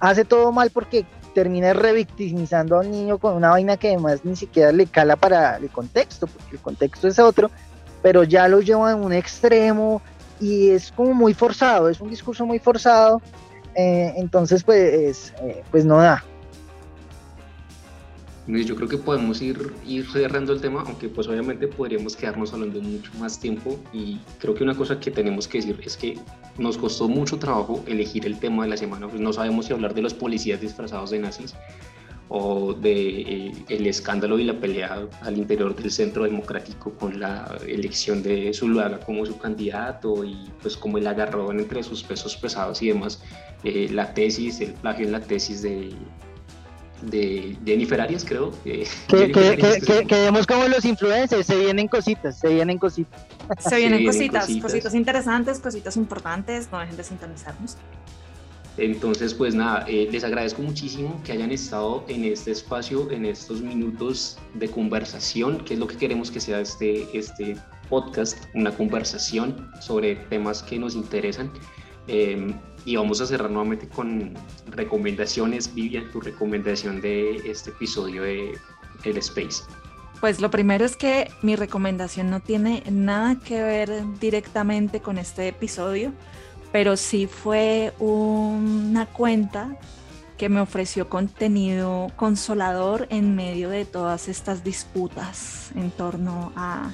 hace 0.00 0.24
todo 0.24 0.50
mal 0.50 0.70
porque 0.70 1.04
termina 1.34 1.72
revictimizando 1.72 2.78
al 2.78 2.90
niño 2.90 3.18
con 3.18 3.34
una 3.34 3.50
vaina 3.50 3.76
que 3.76 3.88
además 3.88 4.24
ni 4.24 4.36
siquiera 4.36 4.72
le 4.72 4.86
cala 4.86 5.16
para 5.16 5.56
el 5.56 5.70
contexto, 5.70 6.26
porque 6.26 6.56
el 6.56 6.60
contexto 6.60 7.08
es 7.08 7.18
otro, 7.18 7.50
pero 8.02 8.24
ya 8.24 8.48
lo 8.48 8.60
lleva 8.60 8.92
en 8.92 8.98
un 8.98 9.12
extremo 9.12 10.02
y 10.40 10.70
es 10.70 10.92
como 10.92 11.14
muy 11.14 11.34
forzado, 11.34 11.88
es 11.88 12.00
un 12.00 12.10
discurso 12.10 12.44
muy 12.46 12.58
forzado, 12.58 13.22
eh, 13.74 14.12
entonces 14.16 14.64
pues, 14.64 15.32
eh, 15.42 15.62
pues 15.70 15.84
no 15.84 15.98
da. 15.98 16.24
Yo 18.48 18.74
creo 18.74 18.88
que 18.88 18.98
podemos 18.98 19.40
ir, 19.40 19.72
ir 19.86 20.04
cerrando 20.10 20.52
el 20.52 20.60
tema, 20.60 20.82
aunque 20.84 21.08
pues 21.08 21.28
obviamente 21.28 21.68
podríamos 21.68 22.16
quedarnos 22.16 22.52
hablando 22.52 22.80
mucho 22.80 23.12
más 23.20 23.38
tiempo 23.38 23.78
y 23.92 24.18
creo 24.40 24.52
que 24.54 24.64
una 24.64 24.74
cosa 24.74 24.98
que 24.98 25.12
tenemos 25.12 25.46
que 25.46 25.58
decir 25.58 25.78
es 25.84 25.96
que 25.96 26.18
nos 26.58 26.76
costó 26.76 27.08
mucho 27.08 27.38
trabajo 27.38 27.84
elegir 27.86 28.26
el 28.26 28.38
tema 28.40 28.64
de 28.64 28.70
la 28.70 28.76
semana, 28.76 29.06
pues 29.06 29.20
no 29.20 29.32
sabemos 29.32 29.66
si 29.66 29.72
hablar 29.72 29.94
de 29.94 30.02
los 30.02 30.12
policías 30.12 30.60
disfrazados 30.60 31.10
de 31.10 31.20
nazis 31.20 31.54
o 32.34 32.72
de 32.72 33.20
eh, 33.20 33.52
el 33.68 33.86
escándalo 33.86 34.38
y 34.38 34.44
la 34.44 34.58
pelea 34.58 35.06
al 35.20 35.36
interior 35.36 35.76
del 35.76 35.90
centro 35.90 36.24
democrático 36.24 36.90
con 36.94 37.20
la 37.20 37.58
elección 37.66 38.22
de 38.22 38.52
Zuluaga 38.54 38.98
como 39.00 39.24
su 39.24 39.38
candidato 39.38 40.24
y 40.24 40.50
pues 40.62 40.76
como 40.76 40.98
el 40.98 41.06
agarrón 41.06 41.60
entre 41.60 41.82
sus 41.82 42.02
pesos 42.02 42.36
pesados 42.36 42.82
y 42.82 42.88
demás, 42.88 43.22
eh, 43.64 43.88
la 43.92 44.14
tesis, 44.14 44.60
el 44.62 44.72
plagio 44.72 45.06
en 45.06 45.12
la 45.12 45.20
tesis 45.20 45.62
de 45.62 45.92
de 47.02 47.56
Jennifer 47.64 48.00
Arias, 48.00 48.24
creo. 48.24 48.52
que, 48.62 48.86
que, 49.08 50.06
vemos 50.10 50.46
como 50.46 50.68
los 50.68 50.84
influencers, 50.84 51.46
se 51.46 51.58
vienen 51.58 51.88
cositas, 51.88 52.38
se 52.38 52.48
vienen 52.48 52.78
cositas. 52.78 53.26
Se 53.58 53.76
vienen, 53.76 54.06
cositas, 54.06 54.48
cositas, 54.60 54.94
interesantes, 54.94 55.58
cositas 55.58 55.96
importantes, 55.96 56.68
no 56.70 56.78
dejen 56.78 56.96
de 56.96 57.04
sintonizarnos. 57.04 57.76
Entonces, 58.78 59.34
pues 59.34 59.54
nada, 59.54 59.84
eh, 59.86 60.08
les 60.10 60.24
agradezco 60.24 60.62
muchísimo 60.62 61.20
que 61.24 61.32
hayan 61.32 61.50
estado 61.50 62.04
en 62.08 62.24
este 62.24 62.52
espacio, 62.52 63.10
en 63.10 63.26
estos 63.26 63.60
minutos 63.60 64.38
de 64.54 64.68
conversación, 64.68 65.62
que 65.64 65.74
es 65.74 65.80
lo 65.80 65.86
que 65.86 65.96
queremos 65.96 66.30
que 66.30 66.40
sea 66.40 66.60
este, 66.60 67.06
este 67.16 67.56
podcast, 67.90 68.38
una 68.54 68.70
conversación 68.74 69.70
sobre 69.80 70.16
temas 70.16 70.62
que 70.62 70.78
nos 70.78 70.94
interesan. 70.94 71.50
Eh, 72.08 72.54
y 72.84 72.96
vamos 72.96 73.20
a 73.20 73.26
cerrar 73.26 73.50
nuevamente 73.50 73.88
con 73.88 74.34
recomendaciones. 74.66 75.72
Vivian, 75.72 76.10
tu 76.10 76.20
recomendación 76.20 77.00
de 77.00 77.36
este 77.48 77.70
episodio 77.70 78.22
de 78.22 78.58
El 79.04 79.16
Space. 79.18 79.62
Pues 80.20 80.40
lo 80.40 80.50
primero 80.50 80.84
es 80.84 80.96
que 80.96 81.30
mi 81.42 81.56
recomendación 81.56 82.30
no 82.30 82.40
tiene 82.40 82.82
nada 82.90 83.38
que 83.38 83.60
ver 83.60 84.04
directamente 84.20 85.00
con 85.00 85.18
este 85.18 85.48
episodio, 85.48 86.12
pero 86.70 86.96
sí 86.96 87.26
fue 87.26 87.92
una 87.98 89.06
cuenta 89.06 89.76
que 90.38 90.48
me 90.48 90.60
ofreció 90.60 91.08
contenido 91.08 92.08
consolador 92.16 93.06
en 93.10 93.36
medio 93.36 93.68
de 93.68 93.84
todas 93.84 94.28
estas 94.28 94.64
disputas 94.64 95.70
en 95.74 95.90
torno 95.90 96.52
a 96.56 96.90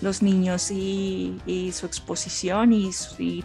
los 0.00 0.22
niños 0.22 0.70
y, 0.70 1.70
su 1.72 1.86
exposición 1.86 2.72
y, 2.72 2.90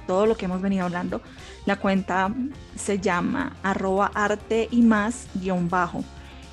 todo 0.06 0.26
lo 0.26 0.38
que 0.38 0.46
hemos 0.46 0.62
venido 0.62 0.86
hablando. 0.86 1.22
La 1.66 1.78
cuenta 1.78 2.34
se 2.76 3.00
llama 3.00 3.56
arroba 3.64 4.12
arte 4.14 4.68
y 4.72 4.82
más 4.82 5.28
guion 5.36 5.70
bajo 5.70 6.04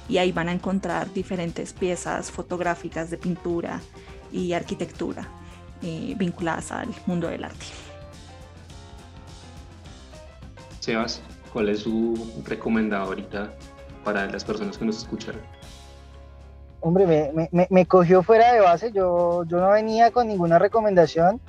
y 0.08 0.18
ahí 0.18 0.32
van 0.32 0.48
a 0.48 0.52
encontrar 0.52 1.12
diferentes 1.12 1.72
piezas 1.72 2.30
fotográficas 2.30 3.10
de 3.10 3.18
pintura 3.18 3.80
y 4.32 4.52
arquitectura 4.52 5.28
eh, 5.82 6.14
vinculadas 6.16 6.72
al 6.72 6.88
mundo 7.06 7.28
del 7.28 7.44
arte. 7.44 7.66
Sebas, 10.80 11.22
¿cuál 11.52 11.68
es 11.68 11.80
su 11.80 12.42
recomendado 12.44 13.04
ahorita 13.04 13.52
para 14.04 14.26
las 14.26 14.44
personas 14.44 14.78
que 14.78 14.84
nos 14.84 14.98
escuchan? 14.98 15.36
Hombre, 16.80 17.32
me, 17.68 17.86
cogió 17.86 18.22
fuera 18.22 18.52
de 18.54 18.60
base, 18.60 18.90
yo, 18.92 19.44
yo 19.44 19.60
no 19.60 19.70
venía 19.70 20.10
con 20.10 20.28
ninguna 20.28 20.58
recomendación. 20.58 21.40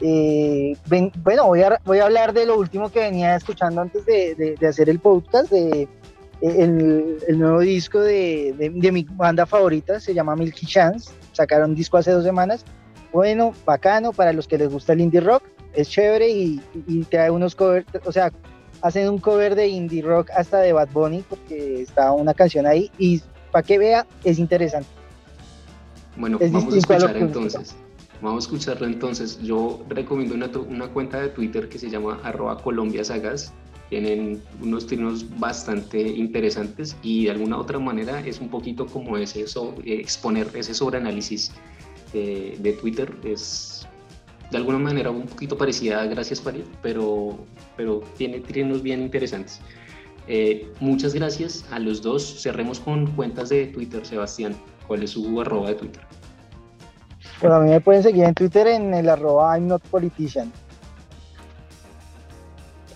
Eh, 0.00 0.76
bueno, 1.22 1.46
voy 1.46 1.62
a, 1.62 1.80
voy 1.84 1.98
a 1.98 2.04
hablar 2.04 2.32
de 2.32 2.46
lo 2.46 2.58
último 2.58 2.90
que 2.90 3.00
venía 3.00 3.36
escuchando 3.36 3.80
antes 3.80 4.04
de, 4.06 4.56
hacer 4.66 4.88
el 4.88 4.98
podcast, 4.98 5.50
de 5.50 5.88
el, 6.40 7.38
nuevo 7.38 7.60
disco 7.60 8.00
de, 8.00 8.54
de, 8.58 8.92
mi 8.92 9.06
banda 9.10 9.46
favorita, 9.46 10.00
se 10.00 10.14
llama 10.14 10.34
Milky 10.34 10.66
Chance, 10.66 11.12
sacaron 11.32 11.70
un 11.70 11.76
disco 11.76 11.98
hace 11.98 12.10
dos 12.10 12.24
semanas, 12.24 12.64
bueno, 13.12 13.54
bacano, 13.64 14.12
para 14.12 14.32
los 14.32 14.48
que 14.48 14.58
les 14.58 14.70
gusta 14.70 14.92
el 14.94 15.02
indie 15.02 15.20
rock, 15.20 15.42
es 15.74 15.88
chévere 15.88 16.30
y, 16.30 16.60
y 16.86 17.04
trae 17.04 17.30
unos 17.30 17.54
covers, 17.54 17.86
o 18.04 18.12
sea, 18.12 18.32
hacen 18.82 19.08
un 19.08 19.18
cover 19.18 19.54
de 19.54 19.68
indie 19.68 20.02
rock 20.02 20.30
hasta 20.34 20.58
de 20.60 20.72
Bad 20.72 20.88
Bunny, 20.92 21.24
porque 21.28 21.82
está 21.82 22.12
una 22.12 22.34
canción 22.34 22.66
ahí, 22.66 22.90
y 22.98 23.22
para 23.50 23.64
que 23.64 23.78
vea, 23.78 24.06
es 24.24 24.38
interesante. 24.38 24.88
Bueno, 26.16 26.38
vamos 26.40 26.74
a 26.74 26.78
escuchar 26.78 27.16
entonces. 27.16 27.76
Vamos 28.20 28.44
a 28.44 28.46
escucharlo 28.46 28.86
entonces. 28.86 29.40
Yo 29.42 29.82
recomiendo 29.88 30.34
una, 30.34 30.50
una 30.68 30.88
cuenta 30.88 31.20
de 31.20 31.28
Twitter 31.28 31.68
que 31.68 31.78
se 31.78 31.88
llama 31.88 32.20
arroba 32.22 32.62
Colombia 32.62 33.02
Sagas. 33.02 33.52
Tienen 33.88 34.42
unos 34.60 34.86
trinos 34.86 35.26
bastante 35.38 36.00
interesantes 36.00 36.96
y 37.02 37.24
de 37.24 37.32
alguna 37.32 37.58
otra 37.58 37.78
manera 37.78 38.20
es 38.20 38.40
un 38.40 38.48
poquito 38.48 38.86
como 38.86 39.16
ese 39.16 39.44
exponer 39.84 40.48
ese 40.54 40.74
sobreanálisis 40.74 41.50
de, 42.12 42.56
de 42.60 42.72
Twitter. 42.74 43.12
Es 43.24 43.88
de 44.50 44.56
alguna 44.58 44.78
manera 44.78 45.10
un 45.10 45.26
poquito 45.26 45.56
parecida 45.56 46.02
a 46.02 46.06
Gracias 46.06 46.40
Farid, 46.40 46.64
pero, 46.82 47.38
pero 47.76 48.02
tiene 48.16 48.40
trinos 48.40 48.82
bien 48.82 49.00
interesantes. 49.00 49.60
Eh, 50.26 50.72
muchas 50.80 51.14
gracias 51.14 51.64
a 51.70 51.78
los 51.78 52.02
dos. 52.02 52.42
Cerremos 52.42 52.80
con 52.80 53.06
cuentas 53.12 53.48
de 53.48 53.66
Twitter, 53.66 54.04
Sebastián. 54.04 54.54
¿Cuál 54.86 55.02
es 55.02 55.10
su 55.10 55.40
arroba 55.40 55.68
de 55.68 55.74
Twitter? 55.74 56.02
Bueno, 57.40 57.56
a 57.56 57.60
mí 57.60 57.70
me 57.70 57.80
pueden 57.80 58.02
seguir 58.02 58.24
en 58.24 58.34
Twitter 58.34 58.66
en 58.66 58.92
el 58.92 59.08
arroba 59.08 59.56
I'm 59.56 59.66
not 59.66 59.82
politician. 59.88 60.52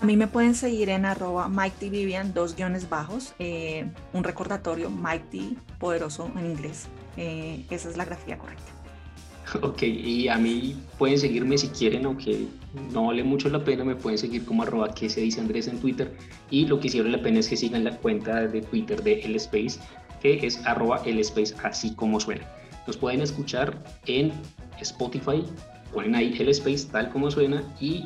A 0.01 0.07
mí 0.07 0.19
me 0.19 0.27
pueden 0.27 0.55
seguir 0.55 0.91
en 0.91 1.07
arroba 1.07 1.49
Mighty 1.49 1.89
Vivian, 1.89 2.35
dos 2.35 2.57
guiones 2.57 2.91
bajos, 2.91 3.35
eh, 3.39 3.87
un 4.13 4.23
recordatorio 4.23 4.91
Mighty, 4.91 5.57
poderoso 5.79 6.31
en 6.37 6.45
inglés. 6.45 6.89
Eh, 7.17 7.65
esa 7.71 7.89
es 7.89 7.97
la 7.97 8.05
grafía 8.05 8.37
correcta. 8.37 8.71
Ok, 9.63 9.83
y 9.83 10.29
a 10.29 10.37
mí 10.37 10.77
pueden 10.99 11.19
seguirme 11.19 11.57
si 11.59 11.69
quieren, 11.69 12.05
aunque 12.07 12.47
no 12.93 13.07
vale 13.07 13.23
mucho 13.23 13.49
la 13.49 13.63
pena, 13.63 13.85
me 13.85 13.95
pueden 13.95 14.19
seguir 14.19 14.45
como 14.45 14.63
arroba 14.63 14.93
que 14.93 15.09
se 15.09 15.21
dice 15.21 15.41
Andrés 15.41 15.69
en 15.69 15.79
Twitter. 15.79 16.13
Y 16.51 16.67
lo 16.67 16.81
que 16.81 16.89
sí 16.89 17.03
la 17.03 17.23
pena 17.23 17.41
es 17.41 17.49
que 17.49 17.57
sigan 17.57 17.85
la 17.85 17.97
cuenta 17.99 18.47
de 18.47 18.63
Twitter 18.63 19.03
de 19.03 19.21
El 19.21 19.37
Space, 19.37 19.79
que 20.21 20.45
es 20.45 20.65
arroba 20.67 21.03
El 21.05 21.19
Space, 21.21 21.55
así 21.63 21.95
como 21.95 22.21
suena. 22.21 22.45
Nos 22.87 22.97
pueden 22.97 23.21
escuchar 23.21 23.83
en 24.07 24.33
Spotify, 24.81 25.45
ponen 25.93 26.15
ahí 26.15 26.35
El 26.39 26.49
Space 26.49 26.87
tal 26.91 27.11
como 27.11 27.31
suena 27.31 27.63
y 27.81 28.05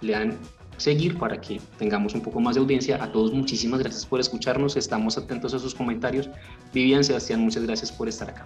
le 0.00 0.12
dan 0.12 0.38
seguir 0.76 1.16
para 1.18 1.40
que 1.40 1.60
tengamos 1.78 2.14
un 2.14 2.20
poco 2.20 2.40
más 2.40 2.56
de 2.56 2.60
audiencia. 2.60 3.02
A 3.02 3.10
todos 3.10 3.32
muchísimas 3.32 3.80
gracias 3.80 4.04
por 4.04 4.20
escucharnos, 4.20 4.76
estamos 4.76 5.16
atentos 5.16 5.54
a 5.54 5.58
sus 5.58 5.74
comentarios. 5.74 6.28
Vivian, 6.72 7.04
Sebastián, 7.04 7.40
muchas 7.40 7.64
gracias 7.64 7.90
por 7.90 8.08
estar 8.08 8.28
acá. 8.30 8.44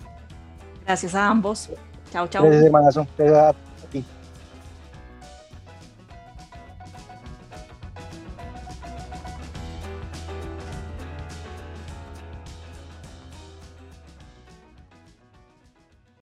Gracias 0.84 1.14
a 1.14 1.28
ambos. 1.28 1.70
Chao, 2.16 2.26
chao. 2.28 2.42
Gracias. 3.18 3.65